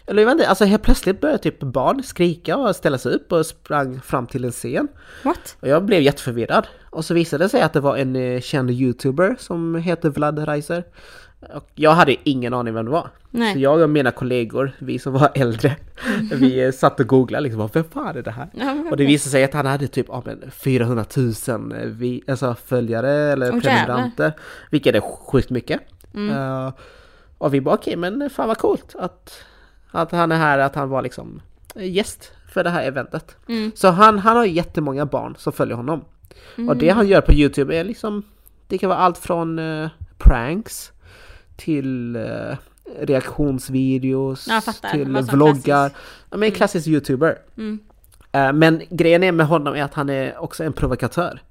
[0.09, 3.31] eller jag vet inte, alltså helt plötsligt började typ barn skrika och ställa sig upp
[3.31, 4.87] och sprang fram till en scen.
[5.23, 5.57] What?
[5.59, 6.67] Och jag blev jätteförvirrad.
[6.89, 10.39] Och så visade det sig att det var en eh, känd youtuber som heter Vlad
[10.47, 10.83] Reiser.
[11.53, 13.09] Och jag hade ingen aning vem det var.
[13.31, 13.53] Nej.
[13.53, 15.75] Så jag och mina kollegor, vi som var äldre,
[16.31, 18.49] vi eh, satt och googlade liksom, vem fan är det här?
[18.91, 22.55] Och det visade sig att han hade typ ja, men 400 000 eh, vi, alltså
[22.65, 24.33] följare eller Åh, prenumeranter.
[24.71, 25.81] Vilket är sjukt mycket.
[26.13, 26.37] Mm.
[26.37, 26.73] Eh,
[27.37, 29.43] och vi bara okej, men fan vad coolt att,
[29.91, 31.41] att han är här, att han var liksom
[31.75, 33.35] eh, gäst för det här eventet.
[33.47, 33.71] Mm.
[33.75, 35.99] Så han, han har jättemånga barn som följer honom.
[36.53, 36.77] Och Mm.
[36.77, 38.23] det han gör på Youtube är liksom,
[38.67, 40.91] det kan vara allt från eh, pranks
[41.57, 42.55] till eh,
[42.99, 44.89] reaktionsvideos, fattar.
[44.91, 45.91] till vloggar.
[46.29, 47.37] men en klassisk youtuber.
[47.57, 47.79] Mm.
[48.31, 51.41] Eh, Men grejen är med honom är att han är också en provokatör.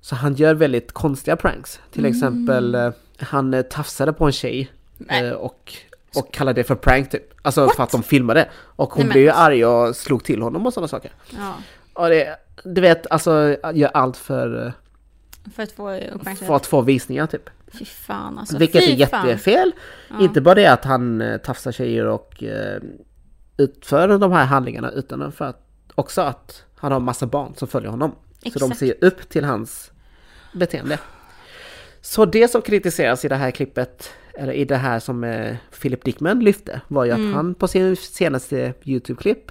[0.00, 1.80] Så han gör väldigt konstiga pranks.
[1.92, 2.12] Till Mm.
[2.12, 4.70] exempel, han tafsade på en tjej
[5.38, 5.74] och,
[6.16, 7.22] och kallade det för prank typ.
[7.42, 7.76] Alltså What?
[7.76, 8.48] för att de filmade.
[8.62, 11.10] Och hon Nej, blev ju arg och slog till honom och sådana saker.
[11.30, 11.54] Ja,
[11.92, 14.72] Och det, du vet, alltså gör allt för,
[15.54, 16.50] för att få för uppmärksamhet.
[16.50, 17.50] att få visningar typ.
[17.72, 18.58] Fy fan alltså.
[18.58, 19.72] Vilket Fy är jättefel.
[20.10, 20.20] Ja.
[20.20, 22.80] Inte bara det att han eh, tafsar tjejer och eh,
[23.56, 27.90] utför de här handlingarna utan för att också att han har massa barn som följer
[27.90, 28.10] honom.
[28.42, 28.78] Så de Exakt.
[28.78, 29.90] ser upp till hans
[30.52, 30.98] beteende.
[32.00, 36.04] Så det som kritiseras i det här klippet, eller i det här som eh, Philip
[36.04, 37.34] Dickman lyfte, var ju att Mm.
[37.34, 39.50] han på sin senaste YouTube-klipp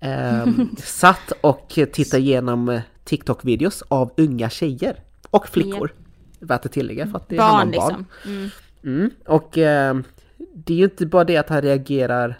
[0.00, 5.92] ehm, satt och tittade igenom eh, TikTok-videos av unga tjejer och flickor.
[6.38, 8.32] Värt att tillägga för att det handlar Barn om liksom.
[8.32, 8.50] Mm.
[8.84, 9.10] Mm.
[9.26, 9.96] Och eh,
[10.54, 12.38] det är ju inte bara det att han reagerar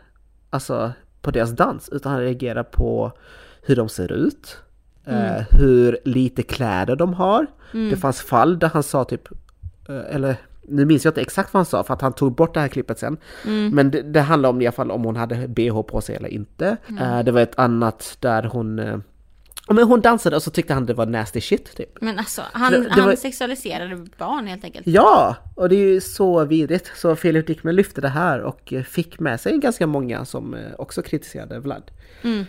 [0.51, 3.13] alltså, på deras dans, utan han reagerar på
[3.63, 4.57] hur de ser ut,
[5.07, 7.47] eh, hur lite kläder de har.
[7.73, 9.29] Det fanns fall där han sa typ,
[9.89, 10.37] eh, eller
[10.73, 12.69] nu minns jag inte exakt vad han sa för att han tog bort det här
[12.69, 13.17] klippet sen.
[13.73, 16.29] Men det, det handlar om i alla fall om hon hade bh på sig eller
[16.29, 16.77] inte.
[17.01, 19.03] Eh, det var ett annat där hon
[19.69, 21.89] Ja, men hon dansade och så tyckte han det var nasty shit typ.
[22.01, 24.87] Men alltså, han, Det- det han var- sexualiserade barn helt enkelt.
[24.87, 26.91] Ja, och det är ju så vidrigt.
[26.97, 31.03] Så Filip Dickman lyfte det här och eh, fick med sig ganska många som också
[31.03, 31.83] kritiserade Vlad.
[32.23, 32.45] Mm.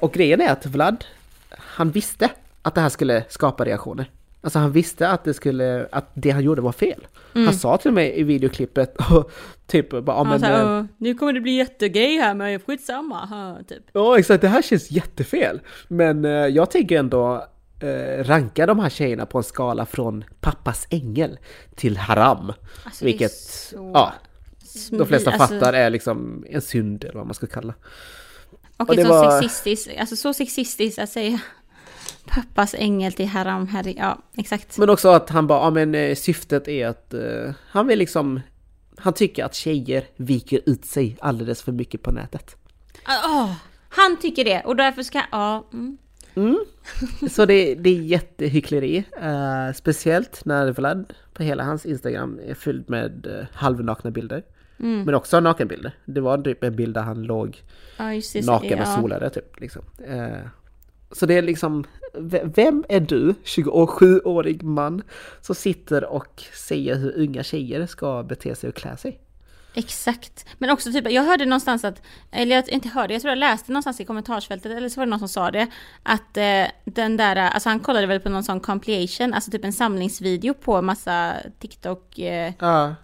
[0.00, 1.04] Och grejen är att Vlad,
[1.50, 2.28] han visste
[2.62, 4.10] att det här skulle skapa reaktioner.
[4.42, 7.06] Alltså han visste att det skulle, att det han gjorde var fel.
[7.32, 9.30] Han sa till mig i videoklippet och
[9.66, 10.40] typ bara, ja men...
[10.40, 13.82] sa, eh, "Åh, nu kommer det bli jättegrej här men skitsamma, ha, typ.
[13.92, 15.60] Ja exakt, det här känns jättefel.
[15.88, 17.46] Men eh, jag tänker ändå
[17.80, 21.38] eh, ranka de här tjejerna på en skala från pappas ängel
[21.74, 22.52] till haram.
[22.84, 24.12] Alltså, Vilket, så ja,
[24.90, 27.74] de flesta alltså, fattar är liksom en synd eller vad man ska kalla.
[28.76, 31.40] Och och så var- sexistiskt, alltså så sexistiskt att säga
[32.26, 34.78] pappas ängel till haram, herre, ja exakt.
[34.78, 38.40] Men också att han bara, ja men eh, syftet är att eh, han vill liksom,
[38.96, 42.56] han tycker att tjejer viker ut sig alldeles för mycket på nätet.
[43.24, 43.52] Åh,
[43.88, 45.66] han tycker det och därför ska, ja.
[46.36, 46.58] Mm.
[47.30, 49.04] Så det, det är jättehyckleri.
[49.22, 54.42] eh, speciellt när Vlad på hela hans Instagram är fylld med uh, halvnakna bilder.
[54.80, 55.02] Mm.
[55.04, 55.92] Men också nakenbilder.
[56.04, 57.62] Det var typ en bild där han låg
[57.96, 58.46] Ja, det.
[58.46, 59.60] naken och solade typ.
[59.60, 59.82] Liksom.
[60.06, 60.38] Eh,
[61.12, 61.84] så det är liksom,
[62.44, 65.02] vem är du, 27-årig man,
[65.40, 69.20] som sitter och säger hur unga tjejer ska bete sig och klä sig?
[69.74, 70.46] Exakt.
[70.58, 73.72] Men också typ, jag hörde någonstans att, eller jag inte hörde, jag tror jag läste
[73.72, 75.66] någonstans i kommentarsfältet, eller så var det någon som sa det,
[76.02, 79.72] att eh, den där, alltså han kollade väl på någon sån compilation, alltså typ en
[79.72, 82.94] samlingsvideo på massa TikTok-klipp, Ja.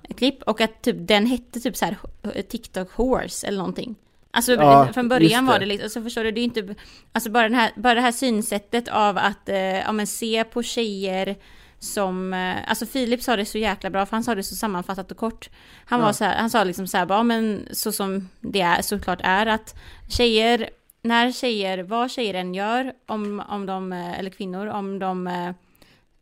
[0.47, 3.95] och att typ den hette typ så här eh, TikTok horse eller någonting.
[4.37, 5.53] Alltså Ja, från början det.
[5.53, 6.75] var det liksom, alltså förstår du, det är inte,
[7.13, 10.63] alltså bara, den här, bara det här synsättet av att, eh, ja men se på
[10.63, 11.37] tjejer
[11.79, 15.11] som, eh, alltså Filip sa det så jäkla bra för han sa det så sammanfattat
[15.11, 15.51] och kort.
[15.87, 16.13] Han var Ja.
[16.13, 19.47] så här, han sa liksom så här, ja men så som det är, såklart är
[19.47, 19.75] att
[20.09, 20.71] tjejer,
[21.03, 25.53] när tjejer, vad tjejer än gör, om, om de, eh, eller kvinnor, om de eh,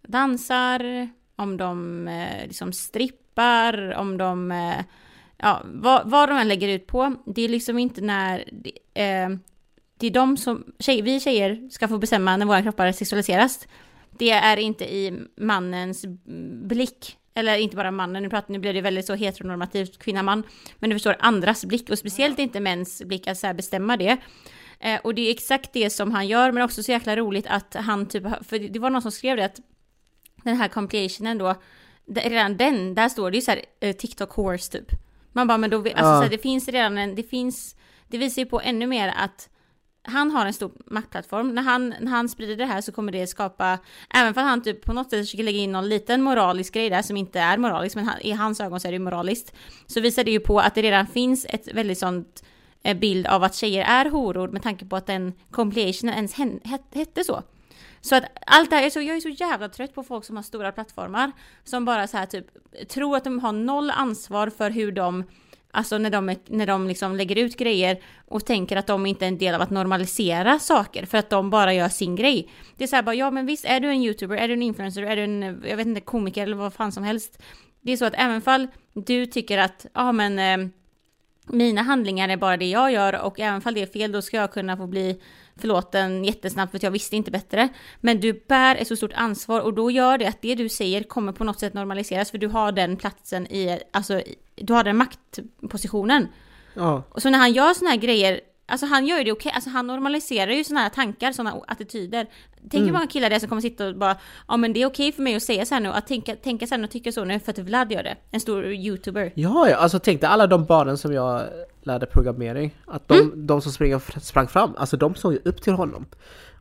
[0.08, 4.50] dansar, om de eh, liksom strippar, om de,
[5.38, 9.28] ja, vad, vad de än lägger ut på, det är liksom inte när, det, eh,
[9.98, 13.68] det är de som, tjej, vi tjejer ska få bestämma när våra kroppar sexualiseras.
[14.18, 16.04] Det är inte i mannens
[16.64, 20.42] blick, eller inte bara mannen, nu, pratar, nu blir det väldigt så heteronormativt kvinna-man,
[20.78, 24.16] men du förstår andras blick och speciellt inte mäns blick att så här bestämma det.
[24.80, 27.74] Eh, och det är exakt det som han gör, men också så jäkla roligt att
[27.74, 29.60] han typ, för det var någon som skrev det att
[30.44, 31.54] den här compilationen då,
[32.06, 35.03] redan den, där står det ju så här eh, TikTok horse typ.
[35.34, 36.02] Man bara, men då, alltså Ja.
[36.02, 37.76] så här, det finns redan en, det finns,
[38.08, 39.48] det visar ju på ännu mer att
[40.06, 41.54] han har en stor maktplattform.
[41.54, 43.78] När han, när han sprider det här så kommer det skapa,
[44.14, 46.90] även för att han typ på något sätt försöker lägga in någon liten moralisk grej
[46.90, 49.54] där som inte är moralisk, men han, i hans ögon så är det moraliskt.
[49.86, 52.44] Så visar det ju på att det redan finns ett väldigt sånt
[52.82, 56.34] eh, bild av att tjejer är horor med tanke på att den compilationen ens
[56.92, 57.42] hette så.
[58.04, 60.36] Så att allt det här, är så, jag är så jävla trött på folk som
[60.36, 61.32] har stora plattformar
[61.64, 62.46] som bara så här typ
[62.88, 65.24] tror att de har noll ansvar för hur de
[65.70, 67.98] Alltså när de, när de liksom lägger ut grejer
[68.28, 71.50] och tänker att de inte är en del av att normalisera saker för att de
[71.50, 72.50] bara gör sin grej.
[72.76, 74.62] Det är så här bara, ja men visst är du en youtuber, är du en
[74.62, 77.42] influencer, är du en, jag vet inte, komiker eller vad fan som helst.
[77.80, 80.68] Det är så att även fall du tycker att, ja men eh,
[81.46, 84.36] mina handlingar är bara det jag gör och även fall det är fel då ska
[84.36, 85.20] jag kunna få bli
[85.56, 87.68] förlåten jättesnabbt för att jag visste inte bättre.
[88.00, 91.02] Men du bär ett så stort ansvar och då gör det att det du säger
[91.02, 94.22] kommer på något sätt normaliseras för du har den platsen i, alltså
[94.54, 96.28] du har den maktpositionen.
[96.74, 97.02] Ja.
[97.08, 99.70] Och så när han gör såna här grejer, alltså han gör ju det okej, alltså
[99.70, 102.26] han normaliserar ju såna här tankar, såna attityder.
[102.70, 104.16] Tänk hur många killar det är som kommer sitta och bara,
[104.48, 106.66] ja men det är okej för mig att säga så här nu, att tänka, tänka
[106.66, 108.16] så och tycka så nu för att Vlad gör det.
[108.30, 109.32] En stor youtuber.
[109.34, 111.42] Ja, ja, alltså tänk dig alla de barnen som jag
[111.82, 112.74] lärde programmering.
[112.86, 113.46] Att de, Mm.
[113.46, 116.06] de som springer, sprang fram, alltså de såg ju upp till honom.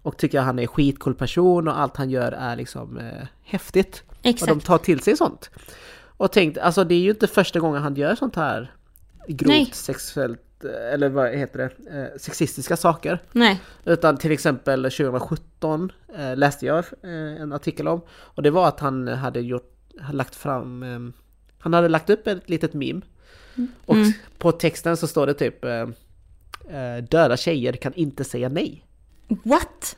[0.02, 3.28] Och tycker att han är en skitcool person och allt han gör är liksom eh,
[3.44, 4.04] häftigt.
[4.10, 4.50] Och Exakt.
[4.50, 5.50] de tar till sig sånt.
[6.18, 8.72] Och tänk, alltså det är ju inte första gången han gör sånt här
[9.28, 9.70] grovt Nej.
[9.74, 13.20] sexuellt, eller vad heter det, eh, sexistiska saker.
[13.32, 13.62] Nej.
[13.86, 18.02] Utan till exempel 2017 eh, läste jag eh, en artikel om.
[18.12, 21.00] Och det var att han hade gjort, hade lagt fram, eh,
[21.60, 23.02] han hade lagt upp ett litet meme.
[23.86, 24.12] Och Mm.
[24.38, 25.72] på texten så står det typ eh,
[26.78, 28.86] eh, Döda tjejer kan inte säga nej.
[29.28, 29.96] What?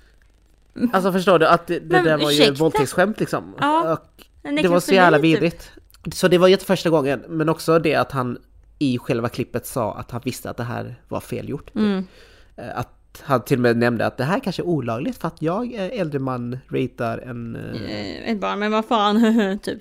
[0.94, 2.64] Alltså förstår du att det, det Men där var ju ursäkta?
[2.64, 3.56] våldtäktsskämt liksom.
[3.60, 5.24] Ja, Och En det var så jävla typ.
[5.24, 5.72] vidrigt.
[6.14, 8.38] Så det var ju inte första gången, men också det att han
[8.80, 11.66] i själva klippet sa att han visste att det här var fel gjort.
[11.66, 11.76] typ.
[11.76, 12.08] Mm.
[12.56, 12.90] Eh, Att
[13.22, 16.00] han till och med nämnde att det här kanske är olagligt för att jag, eh,
[16.02, 17.56] äldre man, ratear en...
[17.56, 19.80] Eh, Ett barn, men vad fan, typ.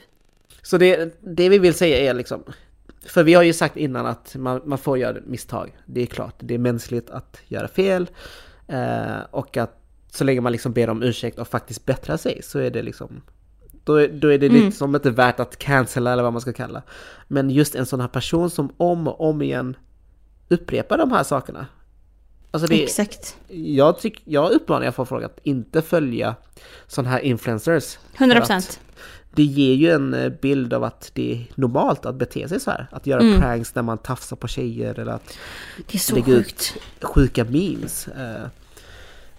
[0.63, 2.43] Så det, det vi vill säga är liksom...
[3.07, 5.77] För vi har ju sagt innan att man, man får göra misstag.
[5.87, 8.07] Det är klart, det är mänskligt att göra fel.
[8.69, 9.81] Eh, och att
[10.11, 13.23] så länge man liksom ber om ursäkt och faktiskt bättrar sig så är det liksom
[13.85, 14.65] då är, då är det Mm.
[14.65, 16.83] liksom inte värt att cancella eller vad man ska kalla.
[17.29, 19.77] Men just en sån här person som om och om igen
[20.49, 21.67] upprepar de här sakerna.
[22.51, 23.37] Alltså det, Exakt.
[23.49, 26.35] jag, tyck, jag uppmanar jag får fråga att inte följa
[26.87, 27.99] sådana här influencers.
[28.19, 28.65] 100 För procent.
[28.65, 28.81] att
[29.37, 32.71] Det ger ju en eh, bild av att det är normalt att bete sig så
[32.71, 32.87] här.
[32.93, 33.41] Att göra Mm.
[33.41, 35.39] pranks när man tafsar på tjejer eller att
[35.77, 36.77] Det är så lägga ut sjukt.
[37.03, 38.09] sjuka memes.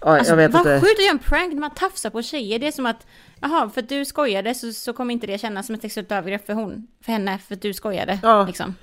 [0.00, 0.80] Ja, Alltså, jag vet vad inte.
[0.86, 2.58] sjukt att göra en prank när man tafsar på tjejer.
[2.58, 3.06] Det är som att,
[3.40, 6.46] jaha, för att du skojade så, så kommer inte det kännas som ett sexuellt övergrepp
[6.46, 8.18] för hon, för henne, för att du skojade.
[8.22, 8.46] Ja.
[8.46, 8.74] Liksom.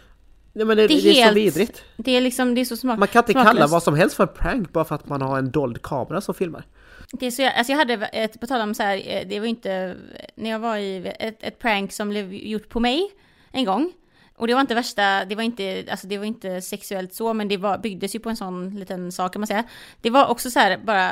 [0.53, 1.83] Ja, men det, Det det, är är, så helt- vidrigt.
[1.97, 2.99] Det är liksom, det är så smart.
[2.99, 3.71] Man kan inte kalla smaklöst.
[3.73, 6.65] vad som helst för prank bara för att man har en dold kamera som filmar.
[7.11, 9.39] Det är så jag, alltså jag hade ett, på tal om så här, eh, det
[9.39, 9.95] var inte,
[10.35, 13.11] när jag var i ett, ett prank som blev gjort på mig
[13.51, 13.91] en gång.
[14.43, 17.47] Och det var inte värsta, det var inte, alltså det var inte sexuellt så, men
[17.47, 19.63] det var, byggdes ju på en sån liten sak kan man säga.
[20.01, 21.11] Det var också så här bara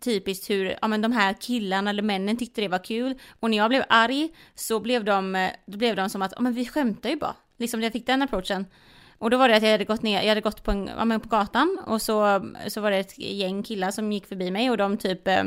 [0.00, 3.18] typiskt hur, ja men de här killarna eller männen tyckte det var kul.
[3.40, 6.52] Och när jag blev arg så blev de, då blev de som att, ja men
[6.52, 7.34] vi skämtar ju bara.
[7.56, 8.66] Liksom jag fick den approachen.
[9.18, 11.04] Och då var det att jag hade gått ner, jag hade gått på, en, ja,
[11.04, 14.70] men på gatan och så, så var det ett gäng killar som gick förbi mig
[14.70, 15.44] och de typ eh,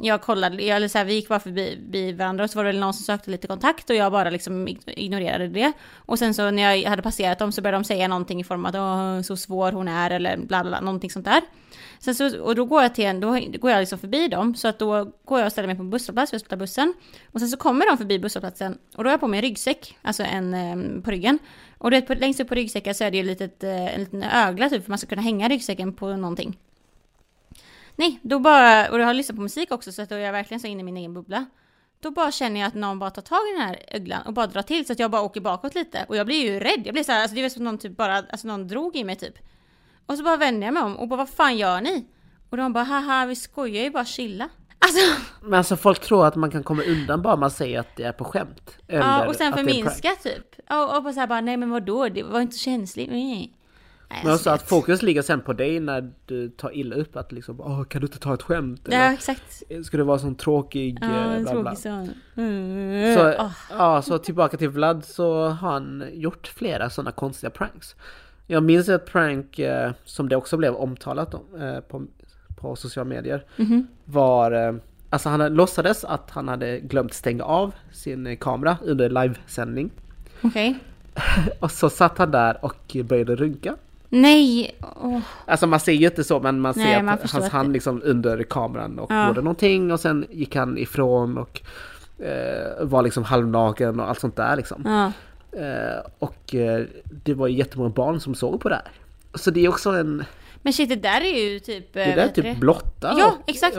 [0.00, 2.70] jag kollade, jag, eller så här, vi gick bara förbi, varandra och så var det
[2.70, 5.72] väl någon som sökte lite kontakt och jag bara liksom ignorerade det.
[5.94, 8.66] Och sen så när jag hade passerat dem så började de säga någonting i form
[8.66, 11.42] av att Åh, så svår hon är eller bla bla, någonting sånt där.
[11.98, 14.68] Sen så, och då går jag till en, då går jag liksom förbi dem så
[14.68, 16.94] att då går jag och ställer mig på en busshållplats för att ta bussen.
[17.32, 19.98] Och sen så kommer de förbi busshållplatsen och då har jag på mig en ryggsäck,
[20.02, 21.38] alltså en eh, på ryggen.
[21.78, 24.22] Och det, på, längst upp på ryggsäcken så är det ju litet, eh, en liten
[24.22, 26.58] ögla typ för man ska kunna hänga ryggsäcken på någonting.
[27.96, 30.32] Nej, då bara, och jag har lyssnat på musik också så att då är jag
[30.32, 31.46] verkligen så inne i min egen bubbla.
[32.00, 34.46] Då bara känner jag att någon bara tar tag i den här öglan och bara
[34.46, 36.04] drar till så att jag bara åker bakåt lite.
[36.08, 36.82] Och jag blir ju rädd.
[36.84, 39.04] Jag blir så här, alltså det är som någon typ bara, alltså någon drog i
[39.04, 39.34] mig typ.
[40.06, 42.06] Och så bara vänder jag mig om och bara vad fan gör ni?
[42.50, 44.48] Och de bara haha vi skojar ju bara chilla.
[44.78, 45.00] Alltså,
[45.42, 48.12] Men alltså folk tror att man kan komma undan bara man säger att det är
[48.12, 48.78] på skämt.
[48.86, 50.70] Ja och sen förminska typ.
[50.70, 53.10] Och, och bara så här bara nej men vadå det var inte känsligt.
[53.10, 53.52] Nej.
[54.08, 57.32] Nej, Men alltså, att fokus ligger sen på dig när du tar illa upp att
[57.32, 58.80] liksom Åh, kan du inte ta ett skämt?
[58.84, 59.62] Ja Eller exakt.
[59.84, 60.98] ska du vara sån tråkig?
[61.00, 61.62] Ja, eh, bla, bla.
[61.62, 62.10] tråkig sån.
[62.36, 63.14] Mm.
[63.14, 63.50] Så, Åh.
[63.70, 67.96] ja, så tillbaka till Vlad så har han gjort flera sådana konstiga pranks.
[68.46, 72.06] Jag minns ett prank eh, som det också blev omtalat om eh, på,
[72.56, 73.44] på sociala medier.
[73.56, 73.86] Mhm.
[74.04, 74.74] Var, eh,
[75.10, 79.90] alltså han låtsades att han hade glömt stänga av sin kamera under livesändning.
[80.42, 80.78] Okej.
[81.60, 83.76] Och så satt han där och började runka.
[84.08, 84.76] Nej.
[85.02, 85.18] Åh.
[85.46, 88.00] Alltså man ser ju inte så men man ser Nej, man att hans hand liksom
[88.04, 89.28] under kameran och Ja.
[89.28, 91.60] gjorde någonting och sen gick han ifrån och
[92.24, 94.82] eh, var liksom halvnaken och allt sånt där liksom.
[94.84, 95.12] Ja.
[95.60, 96.84] Eh, och eh,
[97.24, 98.84] det var ju jättemånga barn som såg på det här.
[99.34, 100.24] Så det är också en...
[100.62, 101.92] Men shit, det där är ju typ...
[101.92, 103.14] Det där är typ blotta.
[103.18, 103.78] Ja, och- exakt.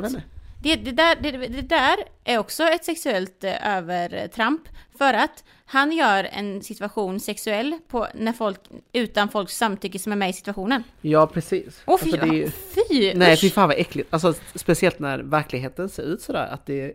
[0.61, 4.61] Det, det, där, det, det där är också ett sexuellt eh, övertramp.
[4.97, 8.59] För att han gör en situation sexuell på, när folk,
[8.93, 10.83] utan folks samtycke som är med i situationen.
[11.01, 11.81] Ja, precis.
[11.85, 12.49] Åh fy, Alltså, det är
[12.89, 13.13] fy!
[13.13, 14.13] Nej, fy fan vad äckligt.
[14.13, 16.47] Alltså speciellt när verkligheten ser ut sådär.
[16.51, 16.93] Att det är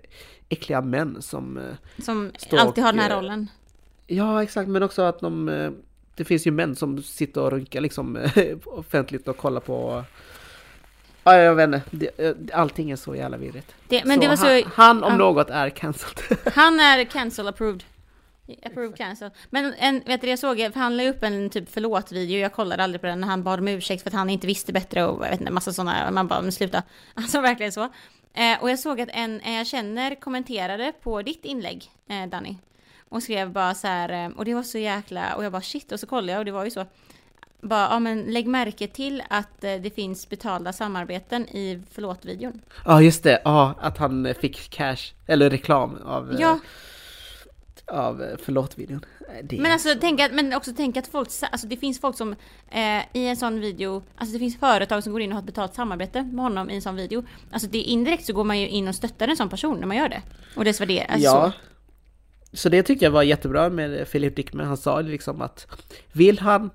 [0.48, 1.56] äckliga män som...
[1.58, 3.50] eh, Som alltid har och, den här eh, rollen.
[4.06, 4.68] Ja, exakt.
[4.68, 5.46] Men också att de...
[6.16, 8.18] Det finns ju män som sitter och runkar liksom
[8.64, 10.04] offentligt och kollar på...
[11.25, 12.11] Ja, jag vet inte.
[12.16, 13.75] Eh, Allting är så jävla virrigt.
[13.89, 14.47] Det, men det var så...
[14.47, 15.16] han, han om ja.
[15.16, 16.39] något är cancelled.
[16.55, 17.85] Han är cancel approved.
[18.62, 19.31] Approved cancel.
[19.51, 22.83] Men en, vet du, jag såg, för han la upp en typ förlåt-video, jag kollade
[22.83, 25.25] aldrig på den, när han bad om ursäkt för att han inte visste bättre och
[25.25, 26.83] jag vet inte, massa sådana, man bara, men sluta.
[27.14, 27.89] Alltså verkligen så.
[28.35, 32.57] Eh, och jag såg att en, en jag känner kommenterade på ditt inlägg, eh, Danny.
[33.09, 35.93] Och skrev bara så här, eh, och det var så jäkla, och jag bara shit,
[35.93, 36.87] och så kollade jag och det var ju så.
[37.62, 42.60] Bara, ja men lägg märke till att eh, det finns betalda samarbeten i förlåt-videon.
[42.84, 43.42] Ja, just det.
[43.44, 45.12] Ja, att han eh, fick cash.
[45.26, 46.32] Eller reklam av...
[46.32, 46.58] eh, Ja,
[47.86, 49.04] Av förlåt-videon.
[49.50, 52.32] Men alltså tänk att, men också tänk att folk, alltså det finns folk som
[52.70, 55.46] eh, i en sån video, alltså det finns företag som går in och har ett
[55.46, 57.24] betalt samarbete med honom i en sån video.
[57.52, 59.96] Alltså det indirekt så går man ju in och stöttar en sån person när man
[59.96, 60.22] gör det.
[60.56, 61.52] Och det är det, alltså ja.
[62.52, 62.56] så.
[62.56, 64.66] Så det tyckte jag var jättebra med Philip Dickman.
[64.66, 65.66] Han sa liksom att
[66.12, 66.70] vill han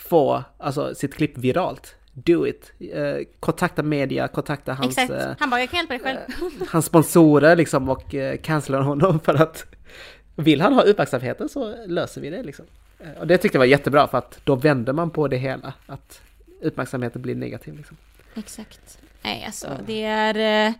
[0.00, 2.72] få alltså, sitt klipp viralt, do it.
[2.94, 5.10] Eh, kontakta media, kontakta hans, Exakt.
[5.10, 6.18] eh, Han bara, jag kan hjälpa dig själv.
[6.68, 9.64] hans sponsorer liksom och eh, cancella honom för att
[10.34, 12.64] vill han ha uppmärksamheten så löser vi det liksom.
[12.98, 15.72] Eh, och det tyckte jag var jättebra för att då vänder man på det hela.
[15.86, 16.20] Att
[16.60, 17.96] uppmärksamheten blir negativ liksom.
[18.34, 18.98] Exakt.
[19.22, 20.74] Nej alltså det är...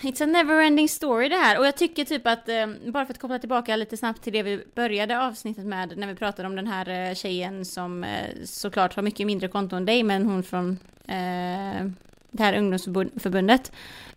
[0.00, 1.58] It's a never ending story det här.
[1.58, 4.42] Och jag tycker typ att, eh, bara för att koppla tillbaka lite snabbt till det
[4.42, 8.96] vi började avsnittet med, när vi pratade om den här eh, tjejen som eh, såklart
[8.96, 10.78] har mycket mindre konto än dig, men hon från...
[11.06, 11.86] Eh,
[12.32, 13.72] det här ungdomsförbundet.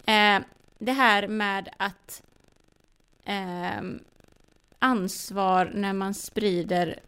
[0.06, 0.40] Eh,
[0.78, 2.24] det här med att
[3.26, 3.82] eh,
[4.80, 7.00] ansvar när man sprider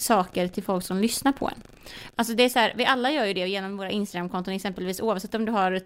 [0.00, 1.62] saker till folk som lyssnar på en.
[2.16, 5.34] Alltså det är så här, vi alla gör ju det genom våra Instagram-konton exempelvis, oavsett
[5.34, 5.80] om du har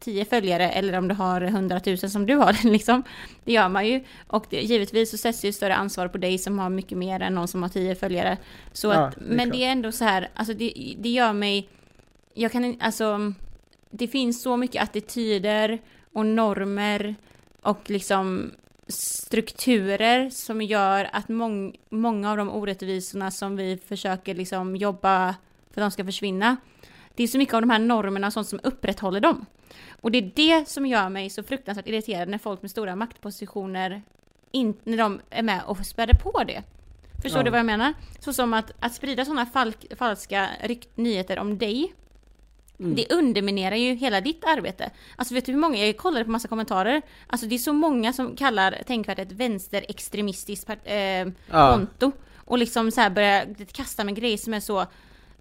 [0.00, 3.02] tio följare eller om du har hundratusen som du har, liksom.
[3.44, 4.04] Det gör man ju.
[4.26, 7.34] Och det, givetvis så sätts ju större ansvar på dig som har mycket mer än
[7.34, 8.38] någon som har tio följare.
[8.72, 9.52] Så Ja, att, det men klart.
[9.52, 11.68] det är ändå så här, alltså det, det gör mig,
[12.34, 13.32] jag kan alltså,
[13.90, 15.78] det finns så mycket attityder
[16.12, 17.14] och normer
[17.62, 18.50] och liksom
[18.88, 25.34] strukturer som gör att mång, många av de orättvisorna som vi försöker liksom jobba
[25.70, 26.56] för att de ska försvinna.
[27.14, 29.46] Det är så mycket av de här normerna och sånt som upprätthåller dem.
[30.00, 34.02] Och det är det som gör mig så fruktansvärt irriterad när folk med stora maktpositioner
[34.52, 36.62] in, när de är med och späder på det.
[37.22, 37.44] Förstår Ja.
[37.44, 37.94] du vad jag menar?
[38.18, 41.94] Så som att, att sprida sådana falk, falska rykt, nyheter om dig
[42.80, 42.94] Mm.
[42.94, 44.90] det underminerar ju hela ditt arbete.
[45.16, 48.12] Alltså vet du hur många, jag kollade på massa kommentarer, alltså det är så många
[48.12, 50.94] som kallar Tänkvärt ett vänsterextremistiskt part- eh,
[51.50, 51.72] Ja.
[51.72, 52.12] konto.
[52.36, 54.86] Och liksom så här börjar kasta med grejer som är så,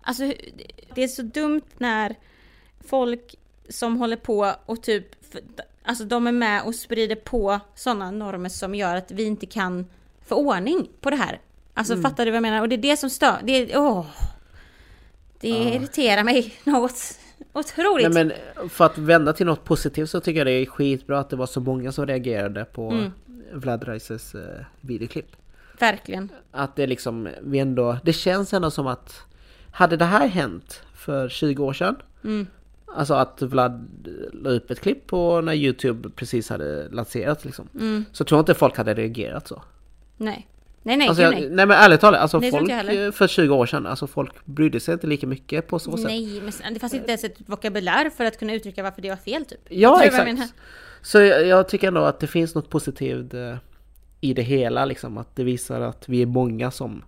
[0.02, 0.24] alltså
[0.96, 2.16] det är så dumt när
[2.88, 3.36] folk
[3.70, 5.06] som håller på och typ,
[5.84, 9.86] alltså de är med och sprider på sådana normer som gör att vi inte kan
[10.26, 11.40] få ordning på det här.
[11.74, 12.04] Alltså Mm.
[12.04, 12.62] fattar du vad jag menar?
[12.62, 14.06] Och det är det som stör, det är, åh.
[15.40, 17.20] Det irriterar mig något
[17.54, 18.14] otroligt.
[18.14, 21.30] Nej men för att vända till något positivt så tycker jag det är skitbra att
[21.30, 23.12] det var så många som reagerade på Mm.
[23.54, 25.36] Vlad Reises eh, videoklipp.
[25.80, 26.30] Verkligen.
[26.52, 29.22] Att det liksom, vi ändå, det känns ändå som att
[29.72, 32.48] hade det här hänt för 20 år sedan Mm.
[32.96, 33.88] Alltså att Vlad
[34.34, 37.70] la upp ett klipp på när Youtube precis hade lanserats liksom.
[37.74, 38.06] Mm.
[38.12, 39.62] Så tror jag inte folk hade reagerat så.
[40.18, 40.48] Nej.
[40.86, 41.50] Nej, nej, alltså, jag, nej.
[41.50, 44.80] nej men ärligt talat, alltså tror folk eh, för 20 år sedan, alltså folk brydde
[44.80, 46.06] sig inte lika mycket på så sätt.
[46.06, 49.18] Nej, men det fanns inte ens ett vokabulär för att kunna uttrycka varför det var
[49.18, 49.60] fel typ.
[49.70, 50.54] Ja, exakt.
[51.02, 53.56] Så jag, jag tycker ändå att det finns något positivt eh,
[54.22, 55.18] i det hela, liksom.
[55.18, 57.04] Att det visar att vi är många som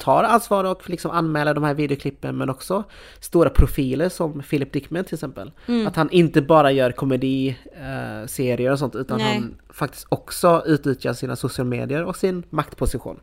[0.00, 2.84] tar ansvar och liksom anmäler de här videoklippen, men också
[3.20, 5.52] stora profiler som Philip Dickman till exempel.
[5.66, 5.86] Mm.
[5.86, 9.34] Att han inte bara gör komediserier eh, och sånt, utan Nej.
[9.34, 13.20] han faktiskt också utnyttjar sina sociala medier och sin maktposition.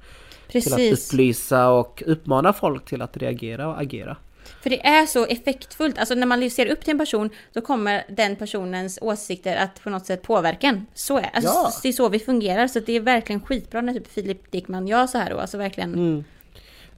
[0.48, 1.14] Till att Precis.
[1.14, 4.18] upplysa och uppmana folk till att reagera och agera.
[4.62, 5.98] För det är så effektfullt.
[5.98, 9.90] Alltså när man ser upp till en person, då kommer den personens åsikter att på
[9.90, 10.86] något sätt påverka en.
[10.94, 11.72] Så är alltså, Ja.
[11.84, 12.68] Det är så vi fungerar.
[12.68, 15.38] Så det är verkligen skitbra när typ Filip Dickman gör så här då.
[15.38, 15.94] Alltså verkligen.
[15.94, 16.24] Mm.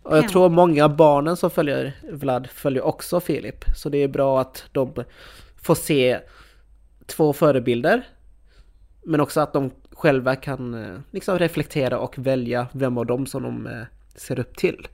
[0.04, 0.30] Och jag Ja.
[0.30, 3.66] tror många barnen som följer Vlad följer också Filip.
[3.76, 5.04] Så det är bra att de
[5.62, 6.20] får se
[7.06, 8.08] två förebilder.
[9.04, 13.44] Men också att de själva kan eh, liksom reflektera och välja vem av dem som
[13.44, 13.84] de eh,
[14.16, 14.88] ser upp till.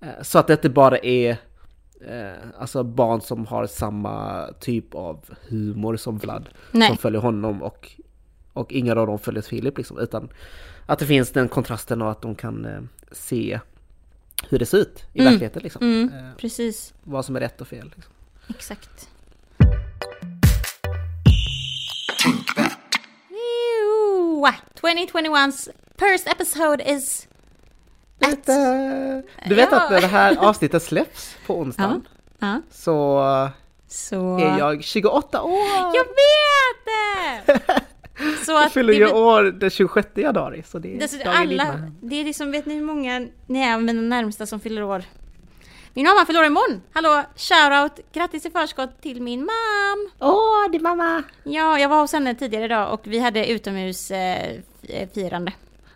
[0.00, 1.36] Eh, Så att det inte bara är
[2.58, 6.48] alltså barn som har samma typ av humor som Vlad.
[6.70, 6.88] Nej.
[6.88, 7.90] Som följer honom och,
[8.52, 9.98] och inga av dem följer Filip liksom.
[9.98, 10.28] Utan
[10.86, 13.60] att det finns den kontrasten och att de kan se
[14.48, 15.32] hur det ser ut i Mm.
[15.32, 15.82] verkligheten liksom.
[15.82, 16.92] Mm, Eh, precis.
[17.02, 17.92] vad som är rätt och fel.
[17.96, 18.12] Liksom.
[18.48, 19.08] Exakt.
[23.30, 24.46] Ew.
[24.80, 25.68] 2021's
[25.98, 27.28] first episode is...
[28.20, 28.46] At...
[29.48, 29.80] Du vet Ja.
[29.84, 33.20] att när det här avsnittet släpps på onsdagen Ja, så
[33.88, 34.38] så...
[34.38, 35.58] är jag 28 år!
[35.94, 37.60] Jag vet det!
[38.46, 41.28] Så Jag att fyller det ju år den 26 januari så det är Alltså, dagen
[41.36, 41.96] alla, innan.
[42.00, 45.04] det är liksom, vet ni hur många ni är av mina närmsta som fyller år?
[45.96, 46.82] Min mamma fyller år imorgon!
[46.92, 48.00] Hallå, shoutout!
[48.12, 50.10] Grattis i förskott till min mam!
[50.20, 51.22] Åh, din mamma!
[51.44, 54.62] Ja, jag var hos henne tidigare idag och vi hade utomhusfirande.
[54.88, 55.52] Eh, firande.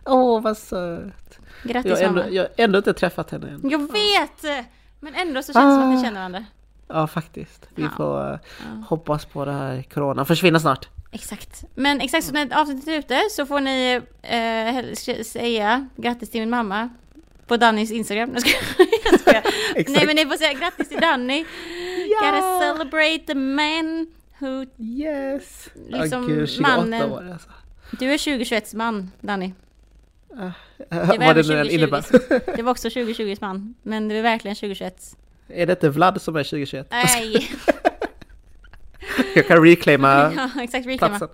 [0.06, 1.38] Åh, vad söt!
[1.64, 2.32] Grattis Jag har ändå, mamma!
[2.34, 3.60] jag har ändå inte träffat henne än.
[3.70, 4.66] Jag vet!
[5.00, 5.96] Men ändå så känns det som att Ah.
[5.96, 6.44] ni känner varandra.
[6.88, 7.68] Ja, faktiskt.
[7.74, 7.88] Vi Ja.
[7.96, 8.84] får eh, Ja.
[8.88, 10.88] hoppas på det här corona försvinner snart.
[11.10, 11.64] Exakt.
[11.74, 16.50] Men exakt så när avsnittet är ute så får ni eh, säga grattis till min
[16.50, 16.88] mamma
[17.46, 18.30] på Dannys Instagram.
[18.34, 19.42] Jag skojar.
[19.92, 21.44] Nej men ni får säga grattis till Danny.
[22.20, 24.06] Gotta celebrate the man
[24.38, 24.64] who...
[24.78, 25.68] Yes!
[25.88, 27.12] Liksom Åh, gud, 28 mannen.
[27.12, 27.48] år alltså.
[27.98, 29.52] Du är 2021 man, Danny.
[30.28, 30.52] Vad
[30.88, 31.74] var det även nu än 2020.
[31.74, 32.04] innebär.
[32.56, 33.74] Det var också 2020 man.
[33.82, 35.16] Men du är verkligen 2021.
[35.48, 36.88] Är det inte Vlad som är 2021?
[36.90, 37.50] Nej!
[39.34, 40.86] Jag kan reclaima ja, exakt.
[40.86, 41.18] Reclaima.
[41.18, 41.28] platsen.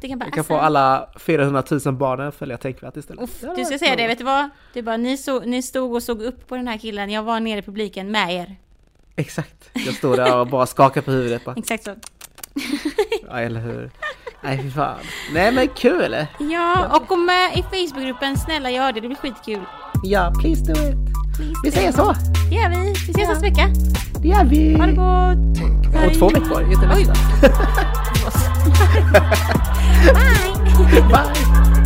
[0.00, 3.24] Du kan bara Jag kan få alla 400 000 barnen följa Tänkvärt istället.
[3.24, 4.50] Uff, du ska säga det, vet du vad?
[4.72, 7.40] Du bara, ni, så, ni stod och såg upp på den här killen, jag var
[7.40, 8.56] nere i publiken med er.
[9.16, 9.70] Exakt.
[9.72, 11.56] Jag stod där och bara skakade på huvudet bara.
[11.58, 11.94] Exakt så.
[13.28, 13.90] Ja, eller hur?
[14.40, 14.98] Nej, fy fan.
[15.32, 16.26] Nej, men kul!
[16.38, 19.60] Ja, och gå med i Facebookgruppen, snälla gör det, det blir skitkul.
[20.04, 20.96] Ja, please do it.
[21.36, 22.14] Please vi säger så.
[22.50, 22.76] Det gör vi.
[22.76, 23.28] Vi ses ja.
[23.28, 23.68] nästa vecka.
[24.22, 24.74] Det gör vi.
[24.78, 25.38] Ha det gott.
[26.06, 27.12] Och två veckor, inte nästa.
[30.14, 31.02] Bye.
[31.08, 31.81] Bye.